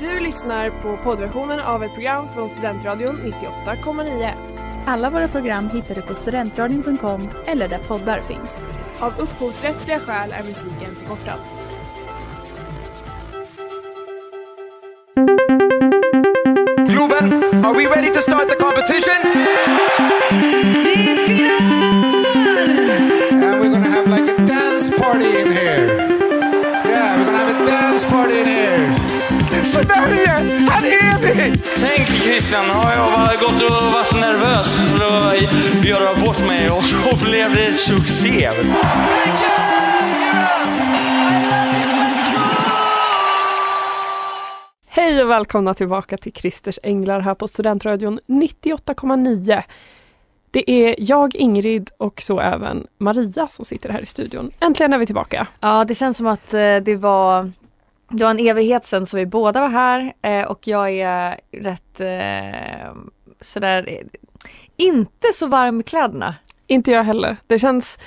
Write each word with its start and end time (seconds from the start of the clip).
Du 0.00 0.20
lyssnar 0.20 0.70
på 0.70 0.96
poddversionen 1.04 1.60
av 1.60 1.84
ett 1.84 1.94
program 1.94 2.28
från 2.34 2.48
Studentradion 2.48 3.16
98,9. 3.16 4.32
Alla 4.86 5.10
våra 5.10 5.28
program 5.28 5.68
hittar 5.70 5.94
du 5.94 6.02
på 6.02 6.14
studentradion.com 6.14 7.28
eller 7.46 7.68
där 7.68 7.78
poddar 7.78 8.20
finns. 8.20 8.64
Av 8.98 9.12
upphovsrättsliga 9.18 10.00
skäl 10.00 10.32
är 10.32 10.42
musiken 10.42 10.94
förkortad. 10.94 11.38
Globen, 16.88 17.64
are 17.64 17.74
we 17.74 17.84
ready 17.84 18.10
to 18.12 18.20
start 18.20 18.48
the 18.48 18.56
competition? 18.56 19.27
Tänk 31.80 32.08
Christian, 32.08 32.64
har 32.64 32.92
jag 32.92 33.38
gått 33.38 33.62
och 33.62 33.92
varit 33.92 34.14
nervös 34.14 34.76
för 34.76 35.04
att 35.04 35.84
göra 35.84 36.26
bort 36.26 36.46
mig 36.48 36.70
och 36.70 36.82
så 36.82 37.24
blev 37.24 37.54
det 37.54 37.74
succé. 37.74 38.50
Hej 44.86 45.22
och 45.22 45.30
välkomna 45.30 45.74
tillbaka 45.74 46.16
till 46.16 46.32
Christers 46.32 46.78
Änglar 46.82 47.20
här 47.20 47.34
på 47.34 47.48
Studentradion 47.48 48.20
98,9. 48.26 49.62
Det 50.50 50.70
är 50.70 50.94
jag, 50.98 51.36
Ingrid 51.36 51.90
och 51.98 52.22
så 52.22 52.40
även 52.40 52.86
Maria 52.98 53.48
som 53.48 53.64
sitter 53.64 53.88
här 53.88 54.00
i 54.00 54.06
studion. 54.06 54.50
Äntligen 54.60 54.92
är 54.92 54.98
vi 54.98 55.06
tillbaka. 55.06 55.46
Ja, 55.60 55.84
det 55.84 55.94
känns 55.94 56.16
som 56.16 56.26
att 56.26 56.54
eh, 56.54 56.76
det 56.76 56.96
var 56.96 57.52
det 58.10 58.24
var 58.24 58.30
en 58.30 58.46
evighet 58.48 58.86
sedan 58.86 59.06
som 59.06 59.18
vi 59.18 59.26
båda 59.26 59.60
var 59.60 59.68
här 59.68 60.12
eh, 60.22 60.44
och 60.46 60.68
jag 60.68 60.90
är 60.90 61.40
rätt 61.52 62.00
eh, 62.00 62.92
sådär 63.40 63.84
eh, 63.88 64.06
inte 64.76 65.28
så 65.34 65.46
varm 65.46 65.80
i 65.80 65.82
kläderna. 65.82 66.34
Inte 66.66 66.90
jag 66.90 67.04
heller. 67.04 67.36
Det 67.46 67.58
känns 67.58 67.98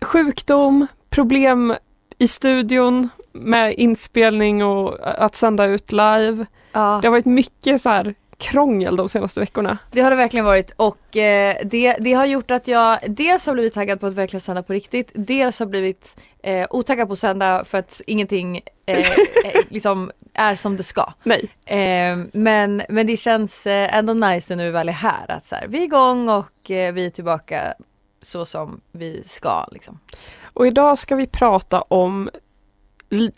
sjukdom, 0.00 0.86
problem 1.10 1.74
i 2.18 2.28
studion 2.28 3.08
med 3.32 3.74
inspelning 3.74 4.64
och 4.64 4.98
att 5.24 5.34
sända 5.34 5.64
ut 5.64 5.92
live. 5.92 6.46
Ja, 6.72 6.98
Det 7.02 7.08
har 7.08 7.10
varit 7.10 7.26
mycket 7.26 7.82
så 7.82 7.88
här 7.88 8.14
krångel 8.38 8.96
de 8.96 9.08
senaste 9.08 9.40
veckorna. 9.40 9.78
det 9.92 10.00
har 10.00 10.10
det 10.10 10.16
verkligen 10.16 10.46
varit 10.46 10.70
och 10.76 11.16
eh, 11.16 11.56
det, 11.64 11.96
det 12.00 12.12
har 12.12 12.26
gjort 12.26 12.50
att 12.50 12.68
jag 12.68 12.98
dels 13.08 13.46
har 13.46 13.54
blivit 13.54 13.74
taggad 13.74 14.00
på 14.00 14.06
att 14.06 14.12
verkligen 14.12 14.40
sända 14.40 14.62
på 14.62 14.72
riktigt, 14.72 15.10
dels 15.14 15.58
har 15.58 15.66
blivit 15.66 16.20
eh, 16.42 16.66
otaggad 16.70 17.06
på 17.08 17.12
att 17.12 17.18
sända 17.18 17.64
för 17.64 17.78
att 17.78 18.00
ingenting 18.06 18.60
eh, 18.98 19.54
eh, 19.54 19.60
liksom 19.68 20.10
är 20.34 20.54
som 20.54 20.76
det 20.76 20.82
ska. 20.82 21.12
Nej. 21.22 21.48
Eh, 21.64 22.18
men, 22.32 22.82
men 22.88 23.06
det 23.06 23.16
känns 23.16 23.66
eh, 23.66 23.96
ändå 23.96 24.12
nice 24.14 24.56
nu 24.56 24.56
när 24.56 24.64
vi 24.64 24.70
väl 24.70 24.88
är 24.88 24.92
här 24.92 25.30
att 25.30 25.46
så 25.46 25.54
här, 25.54 25.66
vi 25.66 25.78
är 25.78 25.82
igång 25.82 26.28
och 26.28 26.70
eh, 26.70 26.92
vi 26.92 27.06
är 27.06 27.10
tillbaka 27.10 27.74
så 28.22 28.44
som 28.44 28.80
vi 28.92 29.22
ska 29.26 29.66
liksom. 29.72 29.98
Och 30.42 30.66
idag 30.66 30.98
ska 30.98 31.16
vi 31.16 31.26
prata 31.26 31.80
om 31.80 32.30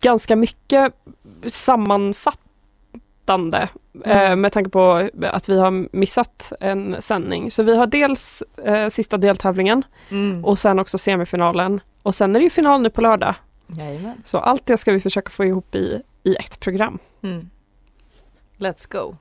ganska 0.00 0.36
mycket 0.36 0.94
sammanfattande 1.47 3.69
eh, 4.05 4.37
med 4.37 4.53
tanke 4.53 4.70
på 4.70 5.09
att 5.22 5.48
vi 5.48 5.61
har 5.61 5.97
missat 5.97 6.53
en 6.61 7.03
sändning. 7.03 7.50
Så 7.50 7.62
vi 7.62 7.77
har 7.77 7.87
dels 7.87 8.42
eh, 8.64 8.89
sista 8.89 9.16
deltävlingen 9.16 9.83
Mm. 10.11 10.44
och 10.44 10.59
sen 10.59 10.78
också 10.78 10.98
semifinalen 10.98 11.81
och 12.03 12.14
sen 12.14 12.37
är 12.37 12.41
det 12.41 12.44
ju 12.44 12.50
final 12.50 12.83
nu 12.83 12.91
på 12.91 13.00
lördag. 13.00 13.34
Jajamän. 13.78 14.23
Så 14.25 14.39
allt 14.39 14.67
det 14.67 14.77
ska 14.77 14.92
vi 14.92 15.01
försöka 15.01 15.31
få 15.31 15.45
ihop 15.45 15.75
i, 15.75 16.03
i 16.23 16.34
ett 16.34 16.61
program. 16.61 16.98
Mm. 17.23 17.51
Let's 18.59 18.92
go. 18.92 19.17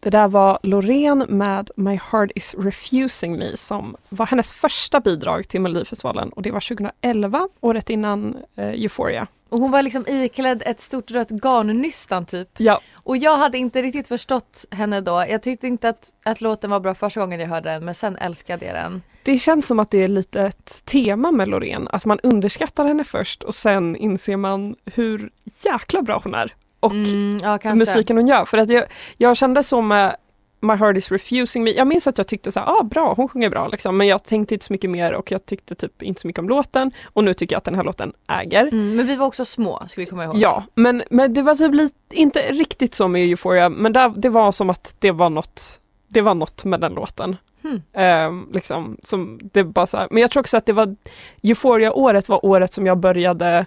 Det 0.00 0.10
där 0.10 0.28
var 0.28 0.58
Loreen 0.62 1.26
med 1.28 1.70
My 1.76 1.98
Heart 2.12 2.30
Is 2.34 2.54
Refusing 2.58 3.38
Me 3.38 3.56
som 3.56 3.96
var 4.08 4.26
hennes 4.26 4.52
första 4.52 5.00
bidrag 5.00 5.48
till 5.48 5.60
Melodifestivalen 5.60 6.28
och 6.28 6.42
det 6.42 6.50
var 6.50 6.60
2011, 6.60 7.48
året 7.60 7.90
innan 7.90 8.36
eh, 8.56 8.68
Euphoria. 8.68 9.26
Och 9.54 9.60
hon 9.60 9.70
var 9.70 9.82
liksom 9.82 10.04
iklädd 10.08 10.62
ett 10.66 10.80
stort 10.80 11.10
rött 11.10 11.30
garnnystan 11.30 12.24
typ. 12.26 12.48
Ja, 12.56 12.80
Och 13.02 13.16
jag 13.16 13.36
hade 13.36 13.58
inte 13.58 13.82
riktigt 13.82 14.08
förstått 14.08 14.64
henne 14.70 15.00
då. 15.00 15.24
Jag 15.28 15.42
tyckte 15.42 15.66
inte 15.66 15.88
att, 15.88 16.14
att 16.24 16.40
låten 16.40 16.70
var 16.70 16.80
bra 16.80 16.94
första 16.94 17.20
gången 17.20 17.40
jag 17.40 17.48
hörde 17.48 17.70
den 17.70 17.84
men 17.84 17.94
sen 17.94 18.16
älskade 18.16 18.66
jag 18.66 18.74
den. 18.74 19.02
det 19.22 19.38
känns 19.38 19.66
som 19.66 19.80
att 19.80 19.90
det 19.90 20.04
är 20.04 20.08
lite 20.08 20.42
ett 20.42 20.84
tema 20.84 21.30
med 21.32 21.48
Loreen, 21.48 21.88
att 21.92 22.04
man 22.04 22.18
underskattar 22.22 22.86
henne 22.86 23.04
först 23.04 23.42
och 23.42 23.54
sen 23.54 23.96
inser 23.96 24.36
man 24.36 24.76
hur 24.94 25.30
jäkla 25.64 26.02
bra 26.02 26.20
hon 26.24 26.34
är 26.34 26.54
och 26.80 26.92
Mm, 26.92 27.38
ja, 27.42 27.74
musiken 27.74 28.16
hon 28.16 28.26
gör. 28.26 28.44
För 28.44 28.58
att 28.58 28.68
jag, 28.68 28.84
jag 29.16 29.36
kände 29.36 29.62
så 29.62 29.80
med 29.80 30.16
My 30.64 30.74
Heart 30.74 30.96
Is 30.96 31.10
Refusing 31.12 31.64
Me, 31.64 31.70
jag 31.70 31.86
minns 31.86 32.06
att 32.06 32.18
jag 32.18 32.26
tyckte 32.26 32.52
så 32.52 32.60
här, 32.60 32.66
ah, 32.66 32.82
bra, 32.82 33.14
hon 33.16 33.28
sjunger 33.28 33.50
bra 33.50 33.68
liksom, 33.68 33.96
men 33.96 34.06
jag 34.06 34.24
tänkte 34.24 34.54
inte 34.54 34.66
så 34.66 34.72
mycket 34.72 34.90
mer 34.90 35.12
och 35.12 35.32
jag 35.32 35.46
tyckte 35.46 35.74
typ 35.74 36.02
inte 36.02 36.20
så 36.20 36.26
mycket 36.26 36.38
om 36.38 36.48
låten 36.48 36.92
och 37.04 37.24
nu 37.24 37.34
tycker 37.34 37.54
jag 37.54 37.58
att 37.58 37.64
den 37.64 37.74
här 37.74 37.84
låten 37.84 38.12
äger. 38.28 38.62
Mm, 38.62 38.96
men 38.96 39.06
vi 39.06 39.16
var 39.16 39.26
också 39.26 39.44
små, 39.44 39.82
ska 39.88 40.00
vi 40.00 40.06
komma 40.06 40.24
ihåg. 40.24 40.36
Ja, 40.36 40.64
men, 40.74 41.02
men 41.10 41.34
det 41.34 41.42
var 41.42 41.54
typ 41.54 41.74
lite, 41.74 41.96
inte 42.10 42.38
riktigt 42.38 42.94
så 42.94 43.08
med 43.08 43.22
Euphoria, 43.22 43.68
men 43.68 43.92
där, 43.92 44.12
det 44.16 44.28
var 44.28 44.52
som 44.52 44.70
att 44.70 44.94
det 44.98 45.10
var 45.10 45.30
något, 45.30 45.80
det 46.08 46.20
var 46.20 46.34
något 46.34 46.64
med 46.64 46.80
den 46.80 46.92
låten. 46.92 47.36
Hmm. 47.62 47.82
Ehm, 47.92 48.48
liksom, 48.52 48.96
som 49.02 49.40
det 49.52 49.64
bara 49.64 49.86
så 49.86 49.96
här. 49.96 50.08
Men 50.10 50.20
jag 50.20 50.30
tror 50.30 50.40
också 50.40 50.56
att 50.56 50.66
det 50.66 50.72
var 50.72 50.96
Euphoria-året 51.42 52.28
var 52.28 52.46
året 52.46 52.72
som 52.72 52.86
jag 52.86 52.98
började 52.98 53.66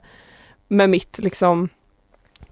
med 0.68 0.90
mitt 0.90 1.20
liksom 1.20 1.70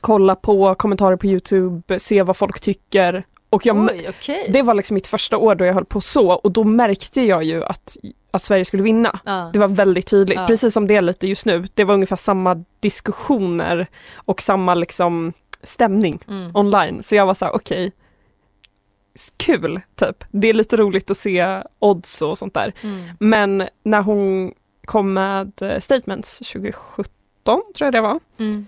kolla 0.02 0.36
på 0.36 0.76
kommentarer 0.76 1.16
på 1.16 1.28
Youtube, 1.28 2.00
se 2.00 2.24
vad 2.24 2.38
folk 2.38 2.60
tycker. 2.60 3.24
Och 3.56 3.66
jag, 3.66 3.78
Oj, 3.92 4.06
okej. 4.10 4.50
det 4.50 4.62
var 4.62 4.74
liksom 4.74 4.94
mitt 4.96 5.08
första 5.08 5.38
år 5.38 5.56
då 5.56 5.66
jag 5.66 5.74
höll 5.74 5.86
på 5.86 6.02
så 6.02 6.32
och 6.32 6.52
då 6.52 6.64
märkte 6.64 7.22
jag 7.22 7.44
ju 7.44 7.64
att, 7.64 7.98
att 8.32 8.44
Sverige 8.44 8.66
skulle 8.66 8.84
vinna. 8.84 9.20
Ja. 9.26 9.50
Det 9.54 9.60
var 9.60 9.68
väldigt 9.68 10.08
tydligt, 10.08 10.40
Ja. 10.40 10.48
precis 10.48 10.74
som 10.74 10.88
det 10.88 10.96
är 10.96 11.02
lite 11.02 11.28
just 11.28 11.46
nu. 11.46 11.68
Det 11.74 11.84
var 11.84 11.94
ungefär 11.94 12.16
samma 12.16 12.64
diskussioner 12.80 13.88
och 14.16 14.42
samma 14.42 14.76
liksom 14.76 15.34
stämning 15.64 16.20
Mm. 16.28 16.52
online. 16.56 17.04
Så 17.04 17.16
jag 17.16 17.26
var 17.26 17.34
så 17.34 17.46
här, 17.46 17.56
okej, 17.56 17.92
kul 19.38 19.82
typ. 19.96 20.24
Det 20.32 20.48
är 20.48 20.54
lite 20.54 20.78
roligt 20.78 21.12
att 21.12 21.18
se 21.18 21.62
odds 21.80 22.22
och 22.22 22.38
sånt 22.38 22.54
där. 22.54 22.74
Mm. 22.82 23.04
Men 23.20 23.68
när 23.84 24.02
hon 24.02 24.54
kom 24.86 25.14
med 25.14 25.62
eh, 25.62 25.80
statements 25.80 26.38
2017 26.38 27.10
tror 27.46 27.86
jag 27.86 27.94
det 27.94 28.02
var, 28.02 28.20
Mm. 28.40 28.66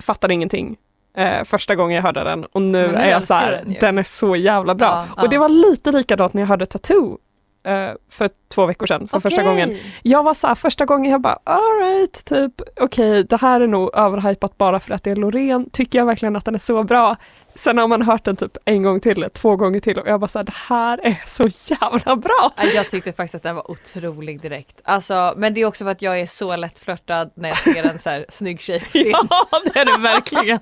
fattade 0.00 0.34
ingenting. 0.34 0.76
Eh, 1.18 1.44
första 1.44 1.74
gången 1.74 1.96
jag 1.96 2.02
hörde 2.02 2.24
den 2.24 2.44
och 2.44 2.62
nu, 2.62 2.86
är 2.86 3.10
jag 3.10 3.24
så 3.24 3.34
här, 3.34 3.60
den 3.64 3.76
den 3.80 3.98
är 3.98 4.02
så 4.02 4.36
jävla 4.36 4.74
bra. 4.74 4.86
Ja, 4.86 5.06
ja. 5.16 5.22
Och 5.22 5.28
det 5.28 5.38
var 5.38 5.48
lite 5.48 5.92
likadant 5.92 6.34
när 6.34 6.42
jag 6.42 6.46
hörde 6.46 6.66
Tattoo 6.66 7.18
eh, 7.66 7.90
för 8.10 8.30
två 8.54 8.66
veckor 8.66 8.86
sedan 8.86 9.06
för 9.08 9.20
första 9.20 9.40
Okej. 9.40 9.50
gången. 9.50 9.78
Jag 10.02 10.22
var 10.22 10.34
så 10.34 10.46
här, 10.46 10.54
första 10.54 10.84
gången 10.84 11.12
jag 11.12 11.20
bara 11.20 11.38
alright, 11.44 12.24
typ 12.24 12.52
okej 12.80 13.24
det 13.24 13.36
här 13.36 13.60
är 13.60 13.66
nog 13.66 13.90
överhypat 13.94 14.58
bara 14.58 14.80
för 14.80 14.94
att 14.94 15.04
det 15.04 15.10
är 15.10 15.16
Loreen. 15.16 15.70
Tycker 15.70 15.98
jag 15.98 16.06
verkligen 16.06 16.36
att 16.36 16.44
den 16.44 16.54
är 16.54 16.58
så 16.58 16.82
bra? 16.82 17.16
Sen 17.58 17.78
har 17.78 17.88
man 17.88 18.02
hört 18.02 18.24
den 18.24 18.36
typ 18.36 18.56
en 18.64 18.82
gång 18.82 19.00
till, 19.00 19.26
två 19.32 19.56
gånger 19.56 19.80
till 19.80 19.98
och 19.98 20.08
jag 20.08 20.20
bara 20.20 20.28
så 20.28 20.38
här, 20.38 20.44
det 20.44 20.52
här 20.68 21.00
är 21.06 21.22
så 21.26 21.48
jävla 21.74 22.16
bra. 22.16 22.52
Ja, 22.56 22.64
Jag 22.74 22.90
tyckte 22.90 23.12
faktiskt 23.12 23.34
att 23.34 23.42
den 23.42 23.54
var 23.56 23.70
otrolig 23.70 24.40
direkt. 24.42 24.80
Alltså, 24.84 25.34
men 25.36 25.54
det 25.54 25.60
är 25.60 25.66
också 25.66 25.84
för 25.84 25.90
att 25.90 26.02
jag 26.02 26.20
är 26.20 26.26
så 26.26 26.56
lättflörtad 26.56 27.30
när 27.34 27.48
jag 27.48 27.58
ser 27.58 27.90
en 27.90 27.98
så 27.98 28.10
här 28.10 28.26
snygg 28.28 28.60
tjej. 28.60 28.82
Ja 29.30 29.60
det 29.74 29.80
är 29.80 29.84
det 29.84 30.02
verkligen. 30.02 30.58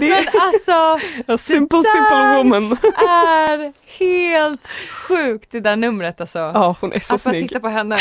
Det 0.00 0.08
Men 0.08 0.24
alltså 0.40 0.98
a 1.32 1.38
simple 1.38 1.82
simple 1.84 2.36
woman. 2.36 2.72
är 3.08 3.72
helt 3.98 4.66
sjukt 4.90 5.50
det 5.50 5.60
där 5.60 5.76
numret 5.76 6.20
alltså. 6.20 6.38
Ja 6.38 6.76
hon 6.80 6.92
är 6.92 7.00
så 7.00 7.14
att 7.14 7.24
bara 7.24 7.30
snygg. 7.30 7.48
titta 7.48 7.60
på 7.60 7.68
henne. 7.68 7.96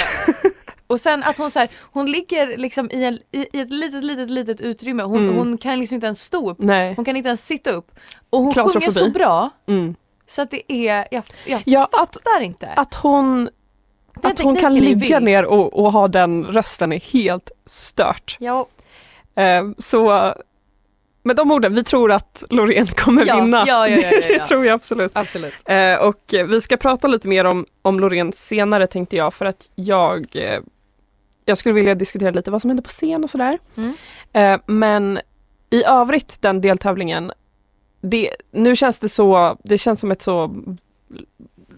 Och 0.92 1.00
sen 1.00 1.24
att 1.24 1.38
hon 1.38 1.52
så 1.52 1.60
här, 1.60 1.70
hon 1.92 2.12
ligger 2.12 2.58
liksom 2.58 2.90
i, 2.92 3.04
en, 3.04 3.14
i, 3.32 3.48
i 3.58 3.60
ett 3.62 3.72
litet, 3.72 4.04
litet, 4.04 4.30
litet 4.30 4.62
utrymme. 4.62 5.04
Hon, 5.04 5.18
Mm. 5.22 5.36
hon 5.38 5.58
kan 5.58 5.80
liksom 5.80 5.96
inte 5.96 6.08
ens 6.08 6.22
stå 6.24 6.50
upp. 6.52 6.58
Nej. 6.60 6.94
Hon 6.96 7.06
kan 7.06 7.16
inte 7.16 7.28
ens 7.28 7.46
sitta 7.46 7.72
upp. 7.72 7.92
Och 8.30 8.40
hon 8.42 8.54
sjunger 8.54 8.92
så 8.92 9.10
bra 9.10 9.50
Mm. 9.68 9.96
så 10.28 10.42
att 10.42 10.52
det 10.52 10.72
är, 10.74 11.08
jag, 11.12 11.24
jag 11.46 11.62
Ja 11.66 11.84
att, 11.92 11.92
fattar 12.24 12.42
inte. 12.42 12.68
att 12.68 12.94
hon 12.94 13.50
Den 14.22 14.32
att 14.32 14.40
hon 14.40 14.56
kan 14.56 14.76
ligga 14.76 15.20
ner 15.20 15.46
och, 15.46 15.80
och 15.80 15.92
ha 15.92 16.08
den 16.08 16.44
rösten 16.46 16.92
är 16.92 17.00
helt 17.00 17.52
stört. 17.66 18.38
Ja, 18.40 18.68
Eh, 19.36 19.64
så 19.78 20.34
med 21.24 21.36
de 21.36 21.52
orden, 21.52 21.74
vi 21.74 21.84
tror 21.84 22.12
att 22.12 22.44
Loreen 22.50 22.88
kommer 22.88 23.26
Ja, 23.26 23.36
vinna. 23.36 23.64
ja, 23.68 23.88
ja, 23.88 24.10
det 24.28 24.40
tror 24.40 24.66
jag 24.66 24.74
absolut. 24.74 25.12
absolut. 25.18 25.54
Eh, 25.66 25.96
och 25.96 26.22
vi 26.48 26.62
ska 26.62 26.78
prata 26.78 27.08
lite 27.08 27.28
mer 27.28 27.46
om, 27.46 27.66
om 27.82 28.00
Loreen 28.00 28.32
senare 28.34 28.88
tänkte 28.88 29.16
jag 29.16 29.34
för 29.34 29.46
att 29.46 29.70
jag 29.76 30.28
eh, 30.34 30.60
jag 31.52 31.58
skulle 31.58 31.76
vilja 31.76 31.96
diskutera 31.96 32.32
lite 32.32 32.52
vad 32.52 32.62
som 32.62 32.70
händer 32.70 32.84
på 32.84 32.90
scen 32.90 33.24
och 33.24 33.30
sådär. 33.30 33.60
Mm. 33.78 33.94
Eh, 34.34 34.62
men 34.66 35.20
i 35.70 35.84
övrigt 35.84 36.42
den 36.42 36.62
deltävlingen, 36.62 37.32
det, 38.02 38.36
nu 38.52 38.76
känns 38.76 39.00
det 39.00 39.10
så, 39.10 39.58
det 39.64 39.78
känns 39.78 40.00
som 40.00 40.12
ett 40.12 40.22
så 40.22 40.56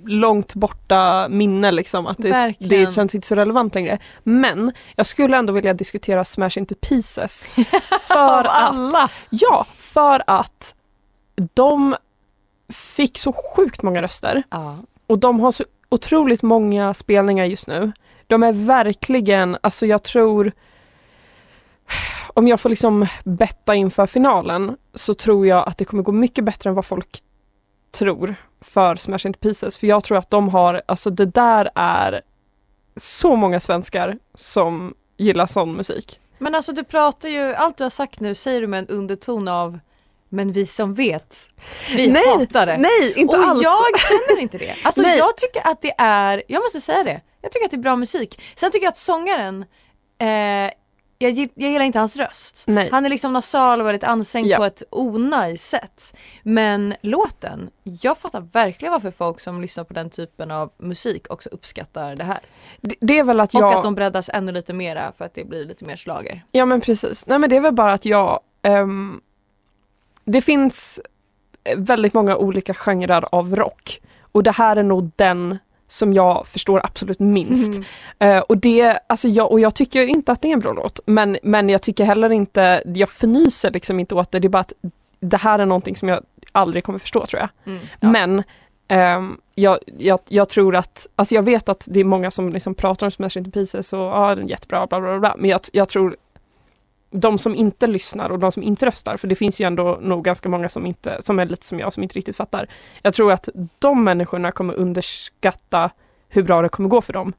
långt 0.05 0.55
borta 0.55 1.27
minne 1.29 1.71
liksom. 1.71 2.07
Att 2.07 2.17
det, 2.17 2.53
det 2.59 2.93
känns 2.93 3.15
inte 3.15 3.27
så 3.27 3.35
relevant 3.35 3.75
längre. 3.75 3.99
Men 4.23 4.71
jag 4.95 5.05
skulle 5.05 5.37
ändå 5.37 5.53
vilja 5.53 5.73
diskutera 5.73 6.25
Smash 6.25 6.57
Into 6.57 6.75
Pieces. 6.75 7.47
För 8.07 8.43
alla! 8.43 9.03
Att, 9.03 9.11
ja, 9.29 9.65
för 9.77 10.23
att 10.27 10.75
de 11.53 11.95
fick 12.69 13.17
så 13.17 13.33
sjukt 13.33 13.81
många 13.81 14.01
röster. 14.01 14.43
Ja. 14.49 14.77
Och 15.07 15.19
de 15.19 15.39
har 15.39 15.51
så 15.51 15.63
otroligt 15.89 16.41
många 16.41 16.93
spelningar 16.93 17.45
just 17.45 17.67
nu. 17.67 17.91
De 18.33 18.43
är 18.43 18.53
verkligen, 18.53 19.57
alltså 19.61 19.85
jag 19.85 20.03
tror 20.03 20.51
om 22.27 22.47
jag 22.47 22.59
får 22.59 22.69
liksom 22.69 23.07
betta 23.23 23.75
inför 23.75 24.07
finalen 24.07 24.77
så 24.93 25.13
tror 25.13 25.47
jag 25.47 25.67
att 25.67 25.77
det 25.77 25.85
kommer 25.85 26.03
gå 26.03 26.11
mycket 26.11 26.43
bättre 26.43 26.69
än 26.69 26.75
vad 26.75 26.85
folk 26.85 27.23
tror 27.91 28.35
för 28.61 28.95
Smash 28.95 29.19
Into 29.25 29.39
Pieces. 29.39 29.77
För 29.77 29.87
jag 29.87 30.03
tror 30.03 30.17
att 30.17 30.29
de 30.29 30.49
har, 30.49 30.81
alltså 30.85 31.09
det 31.09 31.25
där 31.25 31.69
är 31.75 32.21
så 32.97 33.35
många 33.35 33.59
svenskar 33.59 34.17
som 34.35 34.93
gillar 35.17 35.47
sån 35.47 35.73
musik. 35.73 36.19
Men 36.37 36.55
alltså 36.55 36.71
du 36.71 36.83
pratar 36.83 37.29
ju, 37.29 37.53
allt 37.53 37.77
du 37.77 37.83
har 37.83 37.89
sagt 37.89 38.19
nu 38.19 38.35
säger 38.35 38.61
du 38.61 38.67
med 38.67 38.79
en 38.79 38.87
underton 38.87 39.47
av 39.47 39.79
Men 40.29 40.51
vi 40.51 40.65
som 40.65 40.93
vet, 40.93 41.49
vi 41.95 42.07
Nej, 42.07 42.27
hatar 42.27 42.65
det. 42.65 42.77
Nej, 42.77 43.13
inte 43.15 43.37
och 43.37 43.43
alls! 43.43 43.63
jag 43.63 43.99
känner 43.99 44.41
inte 44.41 44.57
det. 44.57 44.75
Alltså 44.83 45.01
Nej. 45.01 45.17
jag 45.17 45.37
tycker 45.37 45.67
att 45.67 45.81
det 45.81 45.93
är, 45.97 46.43
jag 46.47 46.63
måste 46.63 46.81
säga 46.81 47.03
det, 47.03 47.21
jag 47.43 47.51
tycker 47.51 47.65
att 47.65 47.71
det 47.71 47.77
är 47.77 47.79
bra 47.79 47.95
musik. 47.95 48.41
Sen 48.55 48.71
tycker 48.71 48.85
jag 48.85 48.91
att 48.91 48.97
sångaren, 48.97 49.65
eh, 50.17 50.27
jag, 51.17 51.31
jag 51.55 51.71
gillar 51.71 51.81
inte 51.85 51.99
hans 51.99 52.17
röst. 52.17 52.63
Nej. 52.67 52.89
Han 52.91 53.05
är 53.05 53.09
liksom 53.09 53.33
nasal 53.33 53.81
och 53.81 53.87
väldigt 53.87 54.03
ansträngd 54.03 54.47
Ja. 54.47 54.57
på 54.57 54.63
ett 54.63 54.83
onajs 54.89 55.69
sätt. 55.69 56.15
Men 56.43 56.95
låten, 57.01 57.69
jag 57.83 58.17
fattar 58.17 58.41
verkligen 58.41 58.91
varför 58.91 59.11
folk 59.11 59.39
som 59.39 59.61
lyssnar 59.61 59.83
på 59.83 59.93
den 59.93 60.09
typen 60.09 60.51
av 60.51 60.71
musik 60.77 61.31
också 61.33 61.49
uppskattar 61.49 62.15
det 62.15 62.23
här. 62.23 62.39
Det, 62.81 62.95
det 63.01 63.19
är 63.19 63.23
väl 63.23 63.39
att 63.39 63.55
Och 63.55 63.61
jag... 63.61 63.73
att 63.73 63.83
de 63.83 63.95
breddas 63.95 64.29
ännu 64.33 64.51
lite 64.51 64.73
mera 64.73 65.11
för 65.17 65.25
att 65.25 65.33
det 65.33 65.45
blir 65.45 65.65
lite 65.65 65.85
mer 65.85 65.95
slager. 65.95 66.45
Ja 66.51 66.65
men 66.65 66.81
precis. 66.81 67.27
Nej 67.27 67.39
men 67.39 67.49
det 67.49 67.55
är 67.55 67.61
väl 67.61 67.73
bara 67.73 67.93
att 67.93 68.05
jag 68.05 68.39
ehm, 68.61 69.21
Det 70.25 70.41
finns 70.41 70.99
väldigt 71.77 72.13
många 72.13 72.37
olika 72.37 72.73
genrer 72.73 73.25
av 73.31 73.55
rock 73.55 74.01
och 74.31 74.43
det 74.43 74.51
här 74.51 74.75
är 74.75 74.83
nog 74.83 75.11
den 75.15 75.57
som 75.93 76.13
jag 76.13 76.47
förstår 76.47 76.85
absolut 76.85 77.19
minst. 77.19 77.71
Mm. 77.71 77.83
Eh, 78.19 78.39
och, 78.39 78.57
det, 78.57 78.99
alltså 79.07 79.27
jag, 79.27 79.51
och 79.51 79.59
jag 79.59 79.75
tycker 79.75 80.01
inte 80.01 80.31
att 80.31 80.41
det 80.41 80.47
är 80.47 80.53
en 80.53 80.59
bra 80.59 80.73
låt 80.73 80.99
men, 81.05 81.37
men 81.43 81.69
jag 81.69 81.81
tycker 81.81 82.05
heller 82.05 82.29
inte, 82.31 82.83
jag 82.85 83.09
förnyser 83.09 83.71
liksom 83.71 83.99
inte 83.99 84.15
åt 84.15 84.31
det, 84.31 84.39
det 84.39 84.47
är 84.47 84.49
bara 84.49 84.59
att 84.59 84.73
det 85.19 85.37
här 85.37 85.59
är 85.59 85.65
någonting 85.65 85.95
som 85.95 86.07
jag 86.09 86.23
aldrig 86.51 86.83
kommer 86.83 86.99
förstå 86.99 87.25
tror 87.25 87.39
jag. 87.39 87.49
Mm, 87.65 87.85
ja. 87.99 88.09
Men 88.09 88.43
ehm, 88.87 89.37
jag, 89.55 89.79
jag, 89.97 90.19
jag 90.27 90.49
tror 90.49 90.75
att, 90.75 91.07
alltså 91.15 91.35
jag 91.35 91.43
vet 91.43 91.69
att 91.69 91.83
det 91.85 91.99
är 91.99 92.03
många 92.03 92.31
som 92.31 92.49
liksom 92.49 92.75
pratar 92.75 93.07
om 93.07 93.11
Smash 93.11 93.37
Into 93.37 93.51
Pieces 93.51 93.93
och 93.93 93.99
ja, 93.99 94.35
den 94.35 94.45
är 94.45 94.49
jättebra, 94.49 94.87
bla 94.87 95.01
bla 95.01 95.19
bla, 95.19 95.35
men 95.37 95.49
jag, 95.49 95.59
jag 95.71 95.89
tror 95.89 96.15
de 97.13 97.37
som 97.37 97.55
inte 97.55 97.87
lyssnar 97.87 98.29
och 98.29 98.39
de 98.39 98.51
som 98.51 98.63
inte 98.63 98.85
röstar, 98.85 99.17
för 99.17 99.27
det 99.27 99.35
finns 99.35 99.61
ju 99.61 99.65
ändå 99.65 99.99
nog 100.01 100.23
ganska 100.23 100.49
många 100.49 100.69
som 100.69 100.85
inte, 100.85 101.21
som 101.21 101.39
är 101.39 101.45
lite 101.45 101.65
som 101.65 101.79
jag, 101.79 101.93
som 101.93 102.03
inte 102.03 102.15
riktigt 102.15 102.35
fattar. 102.35 102.67
Jag 103.01 103.13
tror 103.13 103.31
att 103.31 103.49
de 103.79 104.03
människorna 104.03 104.51
kommer 104.51 104.73
underskatta 104.73 105.89
hur 106.29 106.43
bra 106.43 106.61
det 106.61 106.69
kommer 106.69 106.89
gå 106.89 107.01
för 107.01 107.13
dem. 107.13 107.33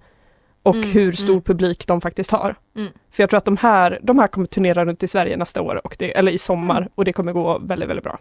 Och 0.62 0.74
Mm, 0.74 0.90
hur 0.90 1.12
stor 1.12 1.30
mm. 1.30 1.42
publik 1.42 1.86
de 1.86 2.00
faktiskt 2.00 2.30
har. 2.30 2.54
Mm. 2.76 2.92
För 3.10 3.22
jag 3.22 3.30
tror 3.30 3.38
att 3.38 3.44
de 3.44 3.56
här, 3.56 3.98
de 4.02 4.18
här 4.18 4.26
kommer 4.26 4.46
turnera 4.46 4.84
runt 4.84 5.02
i 5.02 5.08
Sverige 5.08 5.36
nästa 5.36 5.62
år, 5.62 5.80
och 5.84 5.96
det, 5.98 6.18
eller 6.18 6.32
i 6.32 6.38
sommar, 6.38 6.76
Mm. 6.78 6.88
och 6.94 7.04
det 7.04 7.12
kommer 7.12 7.32
gå 7.32 7.58
väldigt, 7.58 7.88
väldigt 7.88 8.04
bra. 8.04 8.18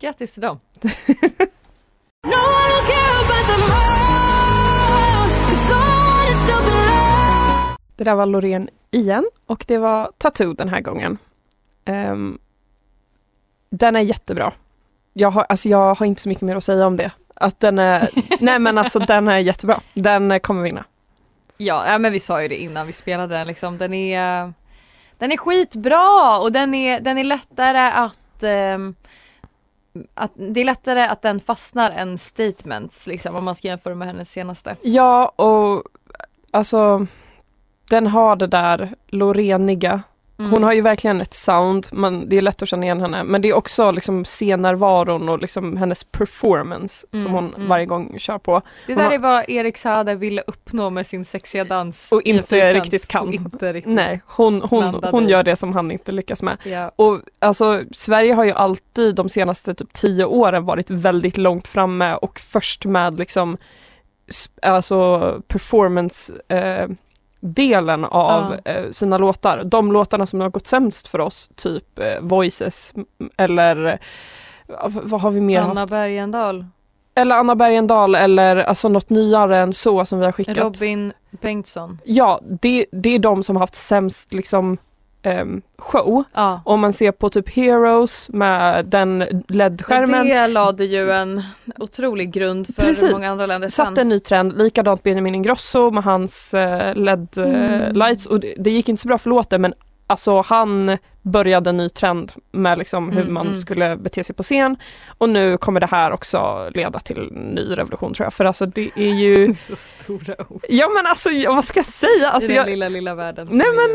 Grattis 0.00 0.32
till 0.32 0.42
dem. 0.42 0.58
Det 7.96 8.04
där 8.04 8.14
var 8.14 8.26
Loreen 8.26 8.68
igen 8.90 9.24
och 9.46 9.64
det 9.68 9.78
var 9.78 10.12
Tattoo 10.18 10.52
den 10.52 10.68
här 10.68 10.80
gången. 10.80 11.18
Ehm, 11.84 12.38
den 13.70 13.96
är 13.96 14.00
jättebra. 14.00 14.52
Jag 15.12 15.30
har, 15.30 15.46
alltså 15.48 15.68
jag 15.68 15.94
har 15.94 16.06
inte 16.06 16.22
så 16.22 16.28
mycket 16.28 16.42
mer 16.42 16.56
att 16.56 16.64
säga 16.64 16.86
om 16.86 16.96
det. 16.96 17.10
Att 17.34 17.60
den 17.60 17.78
är, 17.78 18.08
nej 18.40 18.58
men 18.58 18.78
alltså 18.78 18.98
den 18.98 19.28
är 19.28 19.38
jättebra. 19.38 19.80
Den 19.94 20.30
eh, 20.30 20.38
kommer 20.38 20.62
vinna. 20.62 20.84
Ja, 21.56 21.86
ja 21.86 21.98
men 21.98 22.12
vi 22.12 22.20
sa 22.20 22.42
ju 22.42 22.48
det 22.48 22.56
innan 22.56 22.86
vi 22.86 22.92
spelade 22.92 23.34
den 23.34 23.46
liksom. 23.46 23.78
Den 23.78 23.94
är, 23.94 24.52
den 25.18 25.32
är 25.32 25.36
skitbra 25.36 26.38
och 26.38 26.52
den 26.52 26.74
är, 26.74 27.00
den 27.00 27.18
är 27.18 27.24
lättare 27.24 27.78
att, 27.78 28.42
ehm, 28.42 28.94
att 30.14 30.32
det 30.34 30.60
är 30.60 30.64
lättare 30.64 31.02
att 31.02 31.22
den 31.22 31.40
fastnar 31.40 31.90
än 31.90 32.18
statements 32.18 33.06
liksom 33.06 33.36
om 33.36 33.44
man 33.44 33.54
ska 33.54 33.68
jämföra 33.68 33.94
med 33.94 34.08
hennes 34.08 34.32
senaste. 34.32 34.76
Ja 34.82 35.28
och 35.28 35.82
alltså 36.50 37.06
den 37.90 38.06
har 38.06 38.36
det 38.36 38.46
där 38.46 38.94
Loreniga. 39.08 40.02
Mm. 40.38 40.50
Hon 40.50 40.62
har 40.62 40.72
ju 40.72 40.80
verkligen 40.80 41.20
ett 41.20 41.34
sound, 41.34 41.86
man, 41.92 42.28
det 42.28 42.36
är 42.36 42.42
lätt 42.42 42.62
att 42.62 42.68
känna 42.68 42.84
igen 42.84 43.00
henne. 43.00 43.24
Men 43.24 43.42
det 43.42 43.48
är 43.48 43.52
också 43.52 43.90
liksom 43.90 44.24
scennärvaron 44.24 45.28
och 45.28 45.38
liksom 45.38 45.76
hennes 45.76 46.04
performance 46.04 47.06
Mm, 47.12 47.24
som 47.24 47.34
hon 47.34 47.54
mm. 47.54 47.68
varje 47.68 47.86
gång 47.86 48.18
kör 48.18 48.38
på. 48.38 48.62
Det 48.86 48.94
där 48.94 49.04
har- 49.04 49.12
är 49.12 49.18
vad 49.18 49.44
Erik 49.48 49.76
Saade 49.76 50.14
ville 50.14 50.42
uppnå 50.46 50.90
med 50.90 51.06
sin 51.06 51.24
sexiga 51.24 51.64
dans. 51.64 52.12
Och 52.12 52.22
inte 52.22 52.74
riktigt 52.74 53.08
kan. 53.08 53.34
Inte 53.34 53.72
riktigt. 53.72 53.92
Nej, 53.92 54.20
hon, 54.26 54.62
hon, 54.62 55.04
hon 55.10 55.28
gör 55.28 55.42
det 55.42 55.56
som 55.56 55.72
han 55.72 55.90
inte 55.90 56.12
lyckas 56.12 56.42
med. 56.42 56.56
Ja. 56.64 56.90
Och 56.96 57.20
alltså 57.38 57.82
Sverige 57.92 58.34
har 58.34 58.44
ju 58.44 58.52
alltid 58.52 59.14
de 59.14 59.28
senaste 59.28 59.74
typ 59.74 59.92
tio 59.92 60.24
åren 60.24 60.64
varit 60.64 60.90
väldigt 60.90 61.36
långt 61.36 61.68
framme 61.68 62.14
och 62.14 62.38
först 62.40 62.84
med 62.84 63.18
liksom 63.18 63.56
alltså 64.62 65.20
performance 65.48 66.32
eh, 66.48 66.88
delen 67.44 68.04
av 68.04 68.56
eh, 68.64 68.90
sina 68.90 69.18
låtar. 69.18 69.62
De 69.64 69.92
låtarna 69.92 70.26
som 70.26 70.40
har 70.40 70.50
gått 70.50 70.66
sämst 70.66 71.08
för 71.08 71.20
oss, 71.20 71.50
typ 71.54 71.98
eh, 71.98 72.20
Voices 72.20 72.94
eller 73.36 73.86
eh, 73.86 73.98
vad 74.90 75.20
har 75.20 75.30
vi 75.30 75.40
mer 75.40 75.60
Anna 75.60 75.80
haft? 75.80 75.92
Bergendahl. 75.92 76.66
Eller 77.14 77.36
Anna 77.36 77.54
Bergendahl 77.54 78.14
eller 78.14 78.56
alltså 78.56 78.88
något 78.88 79.10
nyare 79.10 79.58
än 79.58 79.72
så 79.72 80.06
som 80.06 80.18
vi 80.18 80.24
har 80.24 80.32
skickat. 80.32 80.56
Robin 80.56 81.12
Bengtsson. 81.30 81.98
Ja, 82.04 82.40
det, 82.60 82.86
det 82.92 83.14
är 83.14 83.18
de 83.18 83.42
som 83.42 83.56
har 83.56 83.60
haft 83.60 83.74
sämst 83.74 84.32
liksom 84.32 84.78
ehm, 85.24 85.62
show. 85.78 86.24
Ja. 86.34 86.60
Om 86.64 86.80
man 86.80 86.92
ser 86.92 87.12
på 87.12 87.30
typ 87.30 87.48
Heroes 87.48 88.30
med 88.32 88.86
den 88.86 89.24
LED-skärmen. 89.48 90.26
Det 90.28 90.46
lade 90.46 90.84
ju 90.84 91.10
en 91.10 91.42
otrolig 91.78 92.32
grund 92.32 92.66
för 92.66 92.82
Precis. 92.82 93.12
många 93.12 93.30
andra 93.30 93.46
länder 93.46 93.68
sen. 93.68 93.86
Satte 93.86 94.00
en 94.00 94.08
ny 94.08 94.20
trend, 94.20 94.58
likadant 94.58 95.02
Benjamin 95.02 95.34
Ingrosso 95.34 95.90
med 95.90 96.04
hans 96.04 96.54
eh, 96.54 96.94
LED-lights 96.94 98.26
och 98.26 98.40
det, 98.40 98.54
det 98.58 98.70
gick 98.70 98.88
inte 98.88 99.02
så 99.02 99.08
bra 99.08 99.18
för 99.18 99.30
låten 99.30 99.60
men 99.60 99.74
alltså 100.06 100.40
han 100.40 100.98
började 101.22 101.70
en 101.70 101.76
ny 101.76 101.88
trend 101.88 102.32
med 102.52 102.78
liksom 102.78 103.10
hur 103.12 103.20
Mm, 103.22 103.34
man 103.34 103.46
mm. 103.46 103.58
skulle 103.58 103.96
bete 103.96 104.24
sig 104.24 104.34
på 104.36 104.42
scen 104.42 104.76
och 105.18 105.28
nu 105.28 105.56
kommer 105.58 105.80
det 105.80 105.86
här 105.86 106.12
också 106.12 106.70
leda 106.74 107.00
till 107.00 107.18
en 107.18 107.24
ny 107.40 107.76
revolution 107.76 108.14
tror 108.14 108.24
jag 108.26 108.32
för 108.32 108.44
alltså 108.44 108.66
det 108.66 108.90
är 108.96 109.14
ju 109.14 109.54
Så 109.54 109.76
stora 109.76 110.34
ord. 110.48 110.64
Ja 110.68 110.88
men 110.88 111.06
alltså 111.06 111.28
vad 111.48 111.64
ska 111.64 111.78
jag 111.78 111.86
säga? 111.86 112.28
Alltså, 112.30 112.52
I 112.52 112.54
den 112.54 112.56
jag, 112.56 112.70
lilla, 112.70 112.88
lilla 112.88 113.14
världen. 113.14 113.48
Nej, 113.50 113.66
men 113.76 113.90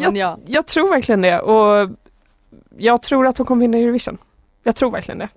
jag- 0.00 0.02
men 0.12 0.16
ja. 0.16 0.38
jag 0.46 0.66
tror 0.66 0.88
verkligen 0.90 1.22
det 1.22 1.40
och 1.40 1.90
jag 2.78 3.02
tror 3.02 3.26
att 3.26 3.38
hon 3.38 3.46
kommer 3.46 3.60
vinna 3.60 3.76
Eurovision. 3.78 4.18
Jag 4.62 4.76
tror 4.76 4.90
verkligen 4.90 5.18
det. 5.18 5.28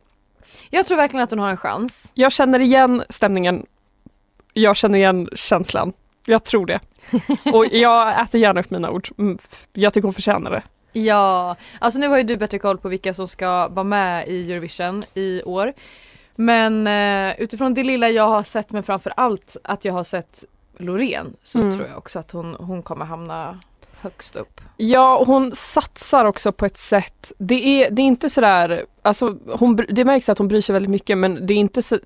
Jag 0.70 0.86
tror 0.86 0.98
verkligen 0.98 1.24
att 1.24 1.30
hon 1.30 1.40
har 1.40 1.50
en 1.50 1.58
chans. 1.58 2.12
Jag 2.14 2.32
känner 2.32 2.60
igen 2.60 3.04
stämningen. 3.10 3.66
Jag 4.54 4.78
känner 4.78 4.98
igen 4.98 5.30
känslan. 5.36 5.94
Jag 6.26 6.44
tror 6.44 6.66
det. 6.66 6.80
Och 7.54 7.66
jag 7.72 8.22
äter 8.24 8.42
gärna 8.42 8.60
upp 8.60 8.70
mina 8.70 8.90
ord. 8.92 9.10
Mm, 9.18 9.38
Jag 9.74 9.94
tycker 9.94 10.04
hon 10.08 10.14
förtjänar 10.14 10.52
det. 10.52 10.64
Ja, 11.00 11.56
alltså 11.80 12.00
nu 12.00 12.08
har 12.08 12.18
ju 12.18 12.24
du 12.24 12.38
bättre 12.38 12.60
koll 12.60 12.78
på 12.78 12.90
vilka 12.90 13.14
som 13.14 13.28
ska 13.28 13.68
vara 13.68 13.84
med 13.84 14.28
i 14.28 14.52
Eurovision 14.52 15.04
i 15.14 15.44
år. 15.44 15.74
Men 16.36 16.88
eh, 16.88 17.42
utifrån 17.42 17.74
det 17.74 17.84
lilla 17.84 18.10
jag 18.10 18.28
har 18.28 18.44
sett 18.44 18.72
men 18.72 18.84
framför 18.84 19.14
allt 19.18 19.58
att 19.64 19.86
jag 19.86 19.94
har 19.94 20.04
sett 20.04 20.44
Loreen 20.78 21.34
så 21.44 21.60
Mm. 21.60 21.76
tror 21.76 21.88
jag 21.88 21.98
också 21.98 22.20
att 22.20 22.32
hon, 22.32 22.56
hon 22.60 22.84
kommer 22.84 23.06
hamna 23.06 23.60
högst 24.02 24.36
upp. 24.36 24.62
Ja, 24.78 25.18
och 25.18 25.28
hon 25.28 25.56
satsar 25.56 26.26
också 26.26 26.52
på 26.52 26.66
ett 26.66 26.78
sätt. 26.78 27.32
Det 27.38 27.84
är, 27.84 27.92
det 27.92 28.02
är 28.02 28.04
inte 28.06 28.30
sådär, 28.30 28.86
alltså 29.02 29.38
hon, 29.60 29.76
det 29.90 30.06
märks 30.06 30.30
att 30.30 30.38
hon 30.38 30.48
bryr 30.48 30.62
sig 30.62 30.74
väldigt 30.74 30.90
mycket 30.92 31.18
men 31.18 31.48
det 31.48 31.54
är 31.54 31.58
inte 31.58 31.82
så 31.82 31.98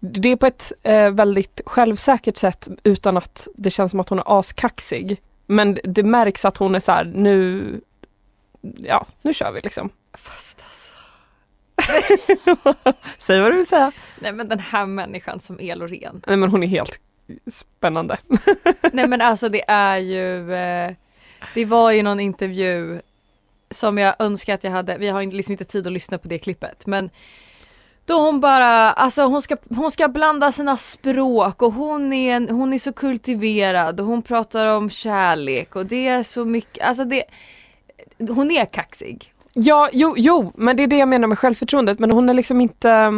det 0.00 0.28
är 0.28 0.36
på 0.36 0.46
ett 0.46 0.72
eh, 0.82 1.10
väldigt 1.10 1.60
självsäkert 1.66 2.36
sätt 2.36 2.68
utan 2.84 3.16
att 3.16 3.48
det 3.54 3.70
känns 3.70 3.90
som 3.90 4.00
att 4.00 4.08
hon 4.08 4.18
är 4.18 4.38
askaxig. 4.38 5.22
Men 5.46 5.78
det 5.84 6.02
märks 6.02 6.44
att 6.44 6.56
hon 6.56 6.74
är 6.74 6.80
så 6.80 6.92
här, 6.92 7.04
nu, 7.04 7.80
ja, 8.60 9.06
nu 9.22 9.34
kör 9.34 9.52
vi 9.52 9.60
liksom. 9.60 9.90
Fast 10.14 10.62
alltså. 10.64 10.92
Säg 13.18 13.40
vad 13.40 13.50
du 13.50 13.56
vill 13.56 13.66
säga. 13.66 13.92
Nej 14.20 14.32
men 14.32 14.48
den 14.48 14.58
här 14.58 14.86
människan 14.86 15.40
som 15.40 15.60
är 15.60 15.76
Loreen. 15.76 16.22
Nej 16.26 16.36
men 16.36 16.50
hon 16.50 16.62
är 16.62 16.66
helt 16.66 17.00
spännande. 17.50 18.16
Nej 18.92 19.08
men 19.08 19.20
alltså 19.20 19.48
det 19.48 19.70
är 19.70 19.96
ju, 19.96 20.54
eh, 20.54 20.92
det 21.54 21.64
var 21.64 21.90
ju 21.90 22.02
någon 22.02 22.20
intervju 22.20 23.00
som 23.70 23.98
jag 23.98 24.14
önskar 24.18 24.54
att 24.54 24.64
jag 24.64 24.70
hade, 24.70 24.98
vi 24.98 25.08
har 25.08 25.22
liksom 25.22 25.52
inte 25.52 25.64
tid 25.64 25.86
att 25.86 25.92
lyssna 25.92 26.18
på 26.18 26.28
det 26.28 26.38
klippet 26.38 26.86
men 26.86 27.10
Då 28.06 28.20
hon 28.20 28.40
bara, 28.40 28.92
alltså 28.92 29.22
hon 29.22 29.42
ska, 29.42 29.56
hon 29.68 29.90
ska 29.90 30.08
blanda 30.08 30.52
sina 30.52 30.76
språk 30.76 31.62
och 31.62 31.72
hon 31.72 32.12
är, 32.12 32.36
en, 32.36 32.48
hon 32.48 32.72
är 32.72 32.78
så 32.78 32.92
kultiverad 32.92 34.00
och 34.00 34.06
hon 34.06 34.22
pratar 34.22 34.66
om 34.76 34.90
kärlek 34.90 35.76
och 35.76 35.86
det 35.86 36.08
är 36.08 36.22
så 36.22 36.44
mycket, 36.44 36.86
alltså 36.86 37.04
det 37.04 37.24
Hon 38.18 38.50
är 38.50 38.64
kaxig. 38.64 39.32
Ja, 39.52 39.88
jo, 39.92 40.14
jo, 40.16 40.52
men 40.54 40.76
det 40.76 40.82
är 40.82 40.86
det 40.86 40.96
jag 40.96 41.08
menar 41.08 41.28
med 41.28 41.38
självförtroendet, 41.38 41.98
men 41.98 42.10
hon 42.10 42.28
är 42.28 42.34
liksom 42.34 42.60
inte 42.60 43.12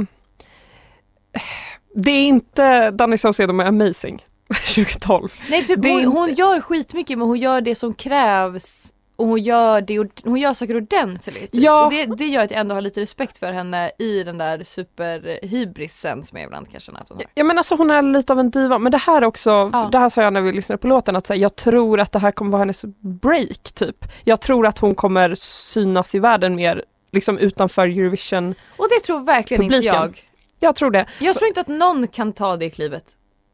Det 1.94 2.10
är 2.10 2.28
inte 2.28 2.90
Danny 2.90 3.18
Saucedo 3.18 3.52
med 3.52 3.66
Amazing 3.66 4.24
2012. 4.74 5.28
Nej 5.50 5.64
typ 5.66 5.84
är 5.84 5.88
hon, 5.90 5.98
inte- 5.98 6.08
hon 6.10 6.34
gör 6.34 6.60
skitmycket 6.60 7.18
men 7.18 7.26
hon 7.28 7.38
gör 7.38 7.60
det 7.60 7.74
som 7.74 7.94
krävs 7.94 8.92
och 9.18 9.26
hon 9.26 9.42
gör, 9.42 9.80
det, 9.80 9.98
hon 10.24 10.36
gör 10.40 10.54
saker 10.54 10.76
ordentligt. 10.76 11.52
Typ. 11.52 11.62
Ja. 11.62 11.84
Och 11.84 11.92
det, 11.92 12.06
det 12.06 12.26
gör 12.26 12.44
att 12.44 12.50
jag 12.50 12.60
ändå 12.60 12.74
har 12.74 12.82
lite 12.82 13.00
respekt 13.00 13.38
för 13.38 13.52
henne 13.52 13.90
i 13.98 14.22
den 14.24 14.38
där 14.38 14.62
superhybrisen 14.64 16.24
som 16.24 16.38
jag 16.38 16.46
ibland 16.46 16.70
kan 16.70 16.80
känna 16.80 16.98
att 16.98 17.08
hon 17.08 17.16
har. 17.18 17.26
Ja 17.34 17.44
men 17.44 17.58
alltså 17.58 17.74
hon 17.74 17.90
är 17.90 18.02
lite 18.02 18.32
av 18.32 18.40
en 18.40 18.50
diva, 18.50 18.78
men 18.78 18.92
det 18.92 18.98
här 18.98 19.24
också, 19.24 19.50
Ja. 19.72 19.88
det 19.92 19.98
här 19.98 20.08
sa 20.08 20.22
jag 20.22 20.32
när 20.32 20.40
vi 20.40 20.52
lyssnade 20.52 20.78
på 20.78 20.86
låten, 20.86 21.16
att 21.16 21.26
säga, 21.26 21.40
jag 21.42 21.56
tror 21.56 22.00
att 22.00 22.12
det 22.12 22.18
här 22.18 22.30
kommer 22.32 22.50
vara 22.50 22.60
hennes 22.60 22.84
break 23.00 23.72
typ. 23.74 24.04
Jag 24.24 24.40
tror 24.40 24.66
att 24.66 24.78
hon 24.78 24.94
kommer 24.94 25.34
synas 25.34 26.14
i 26.14 26.18
världen 26.18 26.54
mer 26.54 26.84
liksom 27.12 27.38
utanför 27.38 27.86
Eurovision. 27.86 28.54
Och 28.76 28.86
det 28.90 29.00
tror 29.06 29.20
verkligen 29.20 29.62
Publiken. 29.62 29.94
inte 29.94 29.96
jag. 29.96 30.20
Jag 30.60 30.76
tror 30.76 30.90
det. 30.90 31.06
Jag 31.20 31.36
tror 31.36 31.48
inte 31.48 31.60
att 31.60 31.68
någon 31.68 32.08
kan 32.08 32.32
ta 32.32 32.56
det 32.56 32.70
klivet. 32.70 33.04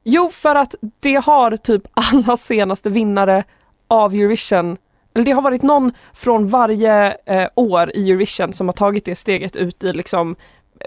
Jo, 0.04 0.30
för 0.30 0.54
att 0.54 0.74
det 1.00 1.14
har 1.14 1.56
typ 1.56 1.82
alla 1.94 2.36
senaste 2.36 2.90
vinnare 2.90 3.44
av 3.88 4.14
Eurovision, 4.14 4.76
eller 5.14 5.24
det 5.24 5.32
har 5.32 5.42
varit 5.42 5.62
någon 5.62 5.92
från 6.14 6.48
varje 6.48 7.16
eh, 7.26 7.48
år 7.54 7.90
i 7.96 8.10
Eurovision 8.10 8.52
som 8.52 8.68
har 8.68 8.72
tagit 8.72 9.04
det 9.04 9.16
steget 9.16 9.56
ut 9.56 9.84
i 9.84 9.92
liksom 9.92 10.36
eh, 10.80 10.86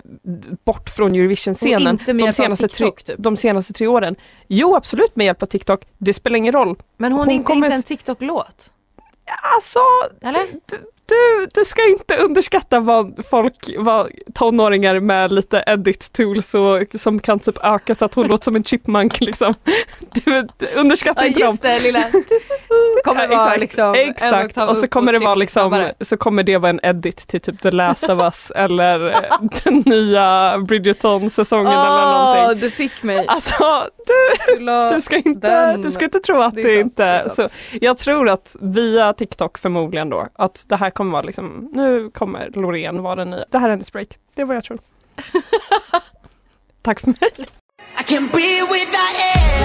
bort 0.66 0.90
från 0.90 1.16
Eurovision-scenen 1.16 2.00
de 2.06 2.34
senaste, 2.34 2.68
tre, 2.68 2.86
TikTok 2.88 3.04
typ. 3.04 3.16
de 3.20 3.38
senaste 3.38 3.74
tre 3.74 3.88
åren. 3.88 4.16
Jo, 4.48 4.76
absolut 4.76 5.16
med 5.16 5.26
hjälp 5.26 5.44
av 5.44 5.48
TikTok. 5.48 5.86
Det 5.98 6.14
spelar 6.14 6.38
ingen 6.38 6.54
roll. 6.54 6.76
Men 6.98 7.12
hon, 7.12 7.20
hon 7.20 7.30
är 7.30 7.34
inte, 7.34 7.46
kommer- 7.46 7.66
inte 7.68 7.76
en 7.76 7.84
TikTok-låt. 7.84 8.72
Alltså, 9.56 9.80
Eller? 10.22 10.48
Du, 11.08 11.48
du, 11.54 11.66
ska 11.66 11.88
inte 11.88 12.16
underskatta 12.18 12.80
vad 12.80 13.26
folk, 13.30 13.70
vad 13.78 14.08
tonåringar 14.36 15.00
med 15.00 15.32
lite 15.32 15.64
edit 15.68 16.12
tools 16.14 16.54
och 16.56 16.84
som 16.96 17.20
kan 17.20 17.40
typ 17.40 17.58
öka 17.64 17.96
så 17.96 18.06
att 18.06 18.14
hon 18.14 18.28
låter 18.28 18.44
som 18.44 18.56
en 18.56 18.64
chipmunk 18.64 19.20
liksom. 19.22 19.54
Du, 20.00 20.48
du 20.58 20.68
underskatta 20.76 21.22
Ja 21.22 21.28
inte 21.28 21.40
dem. 21.40 21.50
just 21.50 21.62
det 21.62 21.80
lilla 21.80 22.04
kommer 23.04 23.22
Ja, 23.24 23.28
vara 23.38 23.54
exakt, 23.54 23.60
liksom 23.62 23.94
exakt. 23.98 24.58
och 24.58 24.78
så 24.78 24.88
kommer 24.88 25.12
det 25.12 25.18
tryck 25.20 25.26
vara 25.26 25.36
liksom, 25.36 25.62
snabbare. 25.70 25.94
så 26.02 26.18
kommer 26.18 26.44
det 26.44 26.58
vara 26.58 26.70
en 26.70 26.80
edit 26.84 27.18
till 27.18 27.42
typ 27.42 27.62
The 27.62 27.72
Last 27.72 28.10
of 28.10 28.20
Us 28.22 28.52
eller 28.56 29.10
eh, 29.10 29.22
den 29.64 29.84
nya 29.86 30.58
Bridgerton-säsongen 30.68 31.68
eller 31.72 31.82
Åh, 32.06 32.34
någonting. 32.36 32.60
du 32.62 32.72
fick 32.72 33.04
mig. 33.04 33.26
Alltså, 33.28 33.64
du, 34.08 34.56
Du 34.96 35.02
ska 35.02 35.16
inte, 35.18 35.50
den- 35.68 35.82
du 35.82 35.92
ska 35.92 36.06
inte 36.06 36.20
tro 36.20 36.42
att 36.42 36.56
Det 36.56 36.62
det, 36.62 36.70
är 36.74 36.76
sant, 36.78 36.86
inte 36.86 37.04
det 37.06 37.10
är 37.10 37.30
så. 37.30 37.48
Jag 37.82 37.98
tror 37.98 38.30
att 38.30 38.56
via 38.62 39.14
TikTok 39.14 39.58
förmodligen 39.58 40.10
då, 40.10 40.28
att 40.36 40.66
det 40.68 40.76
här 40.76 40.90
kommer 40.98 41.12
vara 41.12 41.22
liksom, 41.22 41.70
nu 41.74 42.10
kommer 42.10 42.50
Loreen 42.54 43.02
vara 43.02 43.16
den 43.16 43.30
nya. 43.30 43.46
Det 43.50 43.58
här 43.58 43.66
är 43.66 43.70
hennes 43.70 43.92
break. 43.92 44.18
Det 44.36 44.42
är 44.42 44.46
vad 44.46 44.56
jag 44.56 44.64
tror. 44.64 44.80
Tack 46.82 47.00
för 47.00 47.08
mig. 47.08 47.32
I 48.00 48.04
can 48.04 48.28
breathe 48.28 48.68
without 48.72 49.18
air. 49.20 49.58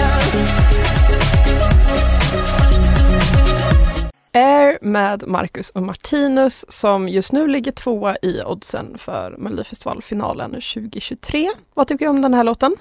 Air 4.33 4.77
med 4.81 5.27
Marcus 5.27 5.69
och 5.69 5.83
Martinus 5.83 6.65
som 6.67 7.09
just 7.09 7.31
nu 7.31 7.47
ligger 7.47 7.71
tvåa 7.71 8.15
i 8.21 8.41
oddsen 8.45 8.97
för 8.97 9.35
Melodifestivalfinalen 9.37 10.51
2023. 10.51 11.49
Vad 11.73 11.87
tycker 11.87 12.05
du 12.05 12.09
om 12.09 12.21
den 12.21 12.33
här 12.33 12.43
låten? 12.43 12.75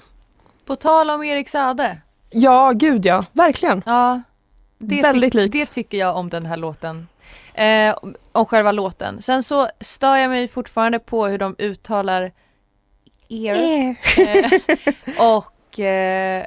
På 0.67 0.77
tal 0.77 1.11
om 1.11 1.23
Erik 1.23 1.49
Sade. 1.49 1.99
Ja, 2.31 2.73
gud 2.75 3.07
ja, 3.07 3.25
verkligen. 3.33 3.83
Ja. 3.87 4.21
Det, 4.83 5.03
Väldigt 5.03 5.35
likt. 5.35 5.53
det 5.53 5.67
tycker 5.67 5.99
jag 5.99 6.17
om 6.17 6.29
den 6.29 6.47
här 6.47 6.57
låten. 6.57 7.09
Eh, 7.55 7.95
om- 8.33 8.47
själva 8.47 8.73
låten. 8.73 9.23
Sen 9.23 9.43
så 9.43 9.69
stör 9.81 10.17
jag 10.17 10.31
mig 10.31 10.49
fortfarande 10.49 10.99
på 10.99 11.27
hur 11.27 11.39
de 11.39 11.55
uttalar 11.59 12.33
ear. 13.29 13.55
Eh, 13.55 14.51
och 15.37 15.81
eh, 15.81 16.47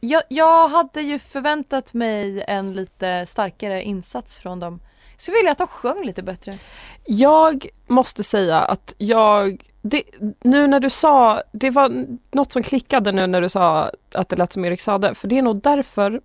jag, 0.00 0.22
jag 0.28 0.68
hade 0.68 1.00
ju 1.00 1.18
förväntat 1.18 1.94
mig 1.94 2.44
en 2.48 2.72
lite 2.72 3.26
starkare 3.26 3.82
insats 3.82 4.38
från 4.38 4.60
dem. 4.60 4.80
Så 5.16 5.32
vill 5.32 5.44
jag 5.44 5.52
att 5.52 5.58
de 5.58 5.66
sjöng 5.66 6.04
lite 6.04 6.22
bättre. 6.22 6.58
Jag 7.06 7.66
måste 7.86 8.22
säga 8.24 8.58
att 8.60 8.94
jag, 8.98 9.62
det, 9.82 10.02
nu 10.40 10.66
när 10.66 10.80
du 10.80 10.90
sa, 10.90 11.42
det 11.52 11.70
var 11.70 12.06
något 12.32 12.52
som 12.52 12.62
klickade 12.62 13.12
nu 13.12 13.26
när 13.26 13.40
du 13.40 13.48
sa 13.48 13.90
att 14.14 14.28
det 14.28 14.36
lät 14.36 14.52
som 14.52 14.64
Erik 14.64 14.80
Sade, 14.80 15.14
för 15.14 15.28
det 15.28 15.38
är 15.38 15.42
nog 15.42 15.62
därför 15.62 16.20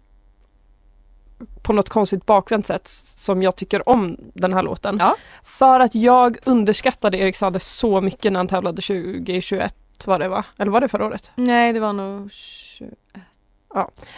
på 1.61 1.73
något 1.73 1.89
konstigt 1.89 2.25
bakvänt 2.25 2.65
sätt 2.67 2.87
som 2.87 3.43
jag 3.43 3.55
tycker 3.55 3.89
om 3.89 4.17
den 4.33 4.53
här 4.53 4.63
låten. 4.63 4.97
Ja. 4.99 5.15
För 5.43 5.79
att 5.79 5.95
jag 5.95 6.37
underskattade 6.45 7.17
Erik 7.17 7.35
Sade 7.35 7.59
så 7.59 8.01
mycket 8.01 8.31
när 8.31 8.39
han 8.39 8.47
tävlade 8.47 8.81
2021 8.81 9.75
var 10.05 10.19
det 10.19 10.27
va? 10.27 10.45
Eller 10.57 10.71
var 10.71 10.81
det 10.81 10.87
förra 10.87 11.05
året? 11.05 11.31
Nej, 11.35 11.73
det 11.73 11.79
var 11.79 11.93
nog... 11.93 12.27
tju- 12.29 12.93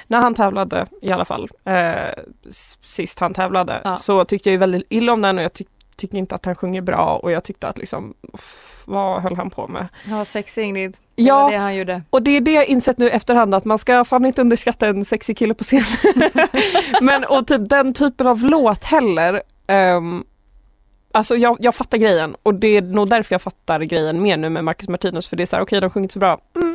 När 0.07 0.21
han 0.21 0.35
tävlade 0.35 0.85
i 1.01 1.11
alla 1.11 1.25
fall, 1.25 1.49
eh, 1.65 2.23
sist 2.81 3.19
han 3.19 3.33
tävlade, 3.33 3.81
Ja. 3.83 3.95
så 3.95 4.25
tyckte 4.25 4.49
jag 4.49 4.51
ju 4.51 4.57
väldigt 4.57 4.85
illa 4.89 5.13
om 5.13 5.21
den 5.21 5.37
och 5.37 5.43
jag 5.43 5.53
ty- 5.53 5.65
tycker 5.97 6.17
inte 6.17 6.35
att 6.35 6.45
han 6.45 6.55
sjunger 6.55 6.81
bra 6.81 7.19
och 7.23 7.31
jag 7.31 7.43
tyckte 7.43 7.67
att 7.67 7.77
liksom, 7.77 8.13
vad 8.85 9.21
höll 9.21 9.35
han 9.35 9.49
på 9.49 9.67
med? 9.67 9.87
Var 10.09 10.25
sexig 10.25 10.63
Ingrid. 10.63 10.91
Det 11.15 11.23
Ja. 11.23 11.49
det 11.49 11.57
han 11.57 11.75
gjorde. 11.75 12.01
Och 12.09 12.21
det 12.21 12.31
är 12.37 12.41
det 12.41 12.51
jag 12.51 12.65
insett 12.65 12.97
nu 12.97 13.09
efterhand 13.09 13.55
att 13.55 13.65
man 13.65 13.77
ska 13.77 14.05
fan 14.05 14.25
inte 14.25 14.41
underskatta 14.41 14.87
en 14.87 15.05
sexig 15.05 15.37
kille 15.37 15.53
på 15.53 15.63
scen. 15.63 15.83
Men 17.01 17.23
och 17.23 17.47
typ 17.47 17.69
den 17.69 17.93
typen 17.93 18.27
av 18.27 18.43
låt 18.43 18.85
heller. 18.85 19.41
Um, 19.67 20.23
alltså 21.11 21.35
jag, 21.35 21.57
jag 21.59 21.75
fattar 21.75 21.97
grejen 21.97 22.35
och 22.43 22.53
det 22.53 22.67
är 22.77 22.81
nog 22.81 23.09
därför 23.09 23.33
jag 23.33 23.41
fattar 23.41 23.79
grejen 23.79 24.21
mer 24.21 24.37
nu 24.37 24.49
med 24.49 24.63
Marcus 24.63 24.89
Martinus 24.89 25.27
för 25.27 25.35
det 25.35 25.43
är 25.43 25.47
så 25.47 25.55
här 25.55 25.63
okej 25.63 25.81
de 25.81 25.89
sjunger 25.89 26.05
inte 26.05 26.13
så 26.13 26.19
bra. 26.19 26.41
Mm, 26.55 26.72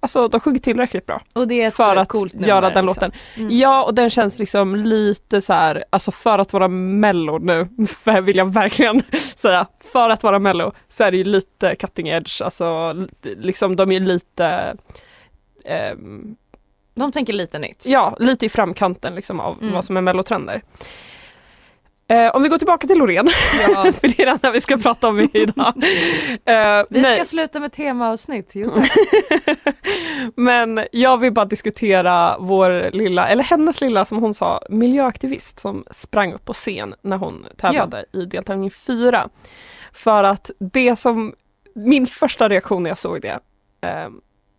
alltså 0.00 0.28
de 0.28 0.40
sjunger 0.40 0.58
tillräckligt 0.60 1.06
bra 1.06 1.22
Och 1.32 1.48
det 1.48 1.62
är 1.62 1.68
ett 1.68 1.74
för 1.74 1.96
att 1.96 2.12
nummer, 2.14 2.48
göra 2.48 2.60
den 2.60 2.68
liksom. 2.68 2.86
låten. 2.86 3.12
Mm. 3.36 3.58
Ja 3.58 3.84
och 3.84 3.94
den 3.94 4.10
känns 4.10 4.38
liksom 4.38 4.76
lite 4.76 5.40
så 5.40 5.52
här, 5.52 5.84
alltså 5.90 6.10
för 6.10 6.38
att 6.38 6.52
vara 6.52 6.68
mello 6.68 7.38
nu, 7.38 7.68
för 7.88 8.20
vill 8.20 8.36
jag 8.36 8.52
verkligen 8.52 9.02
säga, 9.36 9.66
för 9.92 10.10
att 10.10 10.22
vara 10.22 10.38
mello 10.38 10.72
så 10.88 11.04
är 11.04 11.10
det 11.10 11.16
ju 11.16 11.24
lite 11.24 11.74
cutting 11.74 12.08
edge, 12.08 12.42
alltså 12.42 12.94
liksom 13.22 13.76
de 13.76 13.92
är 13.92 14.00
lite 14.00 14.76
ehm, 15.66 16.36
De 16.94 17.12
tänker 17.12 17.32
lite 17.32 17.58
nytt. 17.58 17.86
Ja, 17.86 18.16
lite 18.18 18.46
i 18.46 18.48
framkanten 18.48 19.14
liksom 19.14 19.40
av 19.40 19.58
Mm. 19.62 19.74
vad 19.74 19.84
som 19.84 19.96
är 19.96 20.00
mellotrender. 20.00 20.54
Eh, 20.54 20.60
om 22.34 22.42
vi 22.42 22.48
går 22.48 22.58
tillbaka 22.58 22.86
till 22.86 22.98
Loreen, 22.98 23.28
Ja. 23.68 23.92
för 24.00 24.08
det 24.16 24.22
är 24.22 24.38
här 24.42 24.52
vi 24.52 24.60
ska 24.60 24.76
prata 24.76 25.08
om 25.08 25.28
idag. 25.32 25.72
Eh, 26.44 26.84
Vi 26.90 27.00
nej. 27.00 27.16
ska 27.16 27.24
sluta 27.24 27.60
med 27.60 27.72
temaavsnitt. 27.72 28.52
Jo. 28.54 28.70
Men 30.34 30.80
jag 30.92 31.18
vill 31.18 31.32
bara 31.32 31.44
diskutera 31.44 32.36
vår 32.38 32.90
lilla, 32.92 33.28
eller 33.28 33.44
hennes 33.44 33.80
lilla 33.80 34.04
som 34.04 34.18
hon 34.18 34.34
sa, 34.34 34.60
miljöaktivist 34.68 35.58
som 35.60 35.84
sprang 35.90 36.32
upp 36.32 36.44
på 36.44 36.52
scen 36.52 36.94
när 37.02 37.16
hon 37.16 37.46
tävlade 37.56 38.04
i 38.12 38.24
deltävling 38.24 38.70
4. 38.70 39.28
För 39.92 40.24
att 40.24 40.50
det 40.58 40.96
som, 40.96 41.34
min 41.74 42.06
första 42.06 42.48
reaktion 42.48 42.82
när 42.82 42.90
jag 42.90 42.98
såg 42.98 43.20
det 43.22 43.38
eh, 43.88 44.08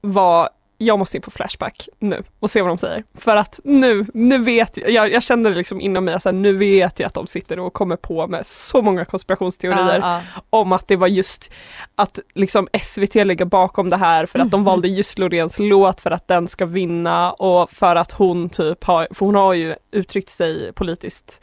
var 0.01 0.50
jag 0.82 1.00
måste 1.00 1.18
in 1.18 1.22
på 1.22 1.32
Flashback 1.32 1.90
nu 2.00 2.24
och 2.40 2.50
se 2.50 2.62
vad 2.62 2.72
de 2.72 2.78
säger. 2.78 3.04
För 3.16 3.36
att 3.36 3.60
nu, 3.64 4.06
nu 4.14 4.38
vet 4.38 4.78
jag, 4.78 4.92
jag, 4.92 5.12
jag 5.12 5.24
känner 5.24 5.50
det 5.50 5.56
liksom 5.56 5.82
inom 5.82 6.06
mig, 6.06 6.14
alltså, 6.14 6.32
nu 6.32 6.54
vet 6.54 7.00
jag 7.00 7.08
att 7.08 7.14
de 7.14 7.28
sitter 7.28 7.60
och 7.60 7.74
kommer 7.74 7.96
på 7.96 8.28
med 8.28 8.48
så 8.48 8.82
många 8.82 9.06
konspirationsteorier 9.06 10.00
Ja, 10.00 10.22
om 10.50 10.72
att 10.72 10.88
det 10.88 10.96
var 10.96 11.08
just 11.08 11.52
att 11.96 12.20
liksom 12.34 12.68
SVT 12.82 13.16
ligger 13.16 13.46
bakom 13.46 13.90
det 13.90 13.98
här 13.98 14.26
för 14.26 14.40
att 14.40 14.52
de 14.52 14.64
valde 14.64 14.88
just 14.88 15.20
Loreens 15.20 15.60
låt 15.60 16.02
för 16.02 16.12
att 16.12 16.28
den 16.28 16.48
ska 16.48 16.66
vinna 16.66 17.32
och 17.32 17.72
för 17.72 17.96
att 17.96 18.12
hon 18.12 18.50
typ 18.50 18.84
har, 18.84 19.08
för 19.12 19.26
hon 19.26 19.36
har 19.36 19.54
ju 19.54 19.76
uttryckt 19.92 20.30
sig 20.30 20.74
politiskt 20.74 21.42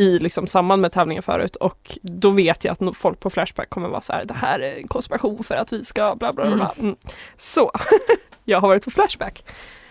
i 0.00 0.18
liksom 0.18 0.46
samband 0.46 0.82
med 0.82 0.92
tävlingen 0.92 1.22
förut 1.22 1.56
och 1.56 1.98
då 2.02 2.30
vet 2.30 2.64
jag 2.64 2.72
att 2.72 2.96
folk 2.96 3.20
på 3.20 3.30
Flashback 3.30 3.70
kommer 3.70 3.88
vara 3.88 4.00
så 4.00 4.12
här, 4.12 4.24
det 4.24 4.34
här 4.34 4.58
är 4.60 4.76
en 4.76 4.88
konspiration 4.88 5.44
för 5.44 5.54
att 5.54 5.72
vi 5.72 5.84
ska 5.84 6.16
bla 6.16 6.32
bla 6.32 6.44
bla. 6.44 6.56
bla. 6.56 6.74
Mm. 6.78 6.96
Så, 7.36 7.70
jag 8.44 8.60
har 8.60 8.68
varit 8.68 8.84
på 8.84 8.90
Flashback. 8.90 9.44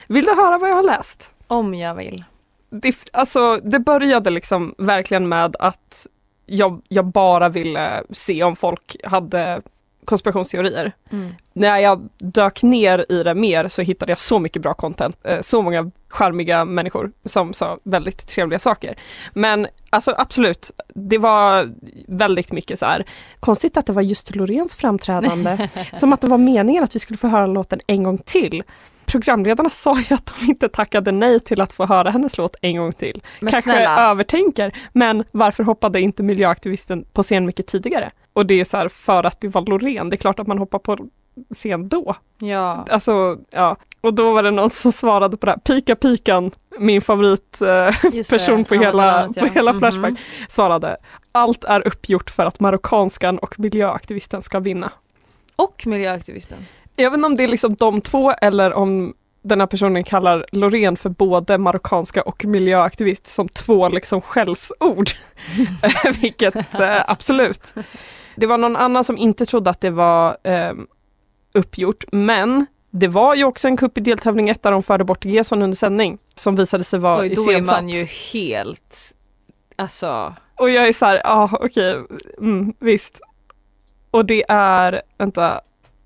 Vill 0.07 0.25
du 0.25 0.35
höra 0.35 0.57
vad 0.57 0.69
jag 0.69 0.75
har 0.75 0.83
läst? 0.83 1.33
Om 1.47 1.73
jag 1.73 1.95
vill. 1.95 2.23
det, 2.69 2.95
alltså, 3.13 3.57
det 3.57 3.79
började 3.79 4.29
liksom 4.29 4.75
verkligen 4.77 5.29
med 5.29 5.55
att 5.59 6.07
jag, 6.45 6.81
jag 6.87 7.05
bara 7.05 7.49
ville 7.49 8.03
se 8.11 8.43
om 8.43 8.55
folk 8.55 8.95
hade 9.03 9.61
konspirationsteorier. 10.09 10.91
Mm. 11.11 11.35
När 11.53 11.77
jag 11.77 12.09
dök 12.17 12.63
ner 12.63 13.05
i 13.09 13.23
det 13.23 13.35
mer 13.35 13.67
så 13.67 13.81
hittade 13.81 14.11
jag 14.11 14.19
så 14.19 14.39
mycket 14.39 14.61
bra 14.61 14.73
content, 14.73 15.17
eh, 15.23 15.41
så 15.41 15.61
många 15.61 15.91
charmiga 16.07 16.65
människor 16.65 17.11
som 17.25 17.53
sa 17.53 17.77
väldigt 17.83 18.27
trevliga 18.27 18.59
saker. 18.59 18.95
Men 19.33 19.67
alltså 19.89 20.13
absolut, 20.17 20.71
det 20.95 21.17
var 21.17 21.69
väldigt 22.07 22.51
mycket 22.51 22.79
så 22.79 22.85
här 22.85 23.05
konstigt 23.39 23.77
att 23.77 23.85
det 23.85 23.93
var 23.93 24.01
just 24.01 24.35
Loreens 24.35 24.75
framträdande, 24.75 25.69
som 25.93 26.13
att 26.13 26.21
det 26.21 26.27
var 26.27 26.37
meningen 26.37 26.83
att 26.83 26.95
vi 26.95 26.99
skulle 26.99 27.17
få 27.17 27.27
höra 27.27 27.47
låten 27.47 27.79
en 27.87 28.03
gång 28.03 28.17
till. 28.17 28.63
Programledarna 29.05 29.69
sa 29.69 29.99
ju 29.99 30.15
att 30.15 30.25
de 30.25 30.49
inte 30.49 30.69
tackade 30.69 31.11
nej 31.11 31.39
till 31.39 31.61
att 31.61 31.73
få 31.73 31.85
höra 31.85 32.09
hennes 32.09 32.37
låt 32.37 32.55
en 32.61 32.77
gång 32.77 32.93
till. 32.93 33.21
Men 33.39 33.51
Kanske 33.51 33.71
snälla, 33.71 34.09
övertänker, 34.11 34.71
men 34.93 35.23
varför 35.31 35.63
hoppade 35.63 36.01
inte 36.01 36.23
miljöaktivisten 36.23 37.05
på 37.13 37.23
scen 37.23 37.45
mycket 37.45 37.67
tidigare? 37.67 38.11
Och 38.33 38.45
det 38.45 38.59
är 38.59 38.65
så 38.65 38.77
här 38.77 38.89
för 38.89 39.23
att 39.23 39.41
det 39.41 39.47
var 39.47 39.61
Loreen, 39.61 40.09
det 40.09 40.15
är 40.15 40.17
klart 40.17 40.39
att 40.39 40.47
man 40.47 40.57
hoppar 40.57 40.79
på 40.79 40.97
scen 41.53 41.89
då. 41.89 42.15
ja. 42.37 42.85
Alltså, 42.89 43.37
ja. 43.51 43.75
Och 44.01 44.13
då 44.13 44.31
var 44.33 44.43
det 44.43 44.51
någon 44.51 44.69
som 44.71 44.91
svarade 44.91 45.37
på 45.37 45.45
det 45.45 45.51
här, 45.51 45.59
Pika 45.59 45.95
Pikan, 45.95 46.51
min 46.79 47.01
favoritperson 47.01 48.23
person 48.29 48.65
på 48.65 48.75
Ja, 48.75 48.79
hela, 48.81 48.91
bland 48.91 49.09
annat, 49.09 49.37
ja. 49.37 49.47
på 49.47 49.53
hela 49.53 49.71
Mhm. 49.71 49.79
Flashback, 49.79 50.13
svarade 50.49 50.97
allt 51.31 51.63
är 51.63 51.87
uppgjort 51.87 52.29
för 52.29 52.45
att 52.45 52.59
marockanskan 52.59 53.37
och 53.39 53.59
miljöaktivisten 53.59 54.41
ska 54.41 54.59
vinna. 54.59 54.91
Och 55.55 55.83
miljöaktivisten. 55.87 56.57
Jag 56.95 57.11
vet 57.11 57.17
inte 57.17 57.25
om 57.25 57.35
det 57.35 57.43
är 57.43 57.47
liksom 57.47 57.75
de 57.75 58.01
två 58.01 58.31
eller 58.31 58.73
om 58.73 59.13
den 59.41 59.59
här 59.59 59.67
personen 59.67 60.03
kallar 60.03 60.45
Loreen 60.51 60.97
för 60.97 61.09
både 61.09 61.57
marockanska 61.57 62.21
och 62.21 62.45
miljöaktivist 62.45 63.27
som 63.27 63.47
två 63.47 63.89
liksom 63.89 64.21
skällsord. 64.21 65.09
Vilket 66.21 66.55
eh, 66.79 67.01
absolut. 67.07 67.73
Det 68.39 68.47
var 68.47 68.57
någon 68.57 68.75
annan 68.75 69.03
som 69.03 69.17
inte 69.17 69.45
trodde 69.45 69.69
att 69.69 69.81
det 69.81 69.89
var 69.89 70.37
eh, 70.43 70.73
uppgjort 71.53 72.05
men 72.11 72.65
det 72.91 73.07
var 73.07 73.35
ju 73.35 73.43
också 73.43 73.67
en 73.67 73.77
kupp 73.77 73.97
i 73.97 74.01
deltävling 74.01 74.49
1 74.49 74.63
där 74.63 74.71
de 74.71 74.83
förde 74.83 75.03
bort 75.03 75.25
Gesson 75.25 75.61
under 75.61 75.77
sändning 75.77 76.17
som 76.35 76.55
visade 76.55 76.83
sig 76.83 76.99
vara 76.99 77.19
Oj, 77.19 77.29
då 77.35 77.41
är 77.41 77.51
iscensatt. 77.51 77.81
man 77.81 77.89
ju 77.89 78.03
helt, 78.33 79.15
alltså, 79.75 80.33
Och 80.55 80.69
jag 80.69 80.87
är 80.87 80.93
så 80.93 81.05
här, 81.05 81.21
ja 81.23 81.49
okej, 81.51 82.03
mm, 82.37 82.73
visst. 82.79 83.21
Och 84.11 84.25
det 84.25 84.45
är, 84.49 85.01
vänta, 85.17 85.61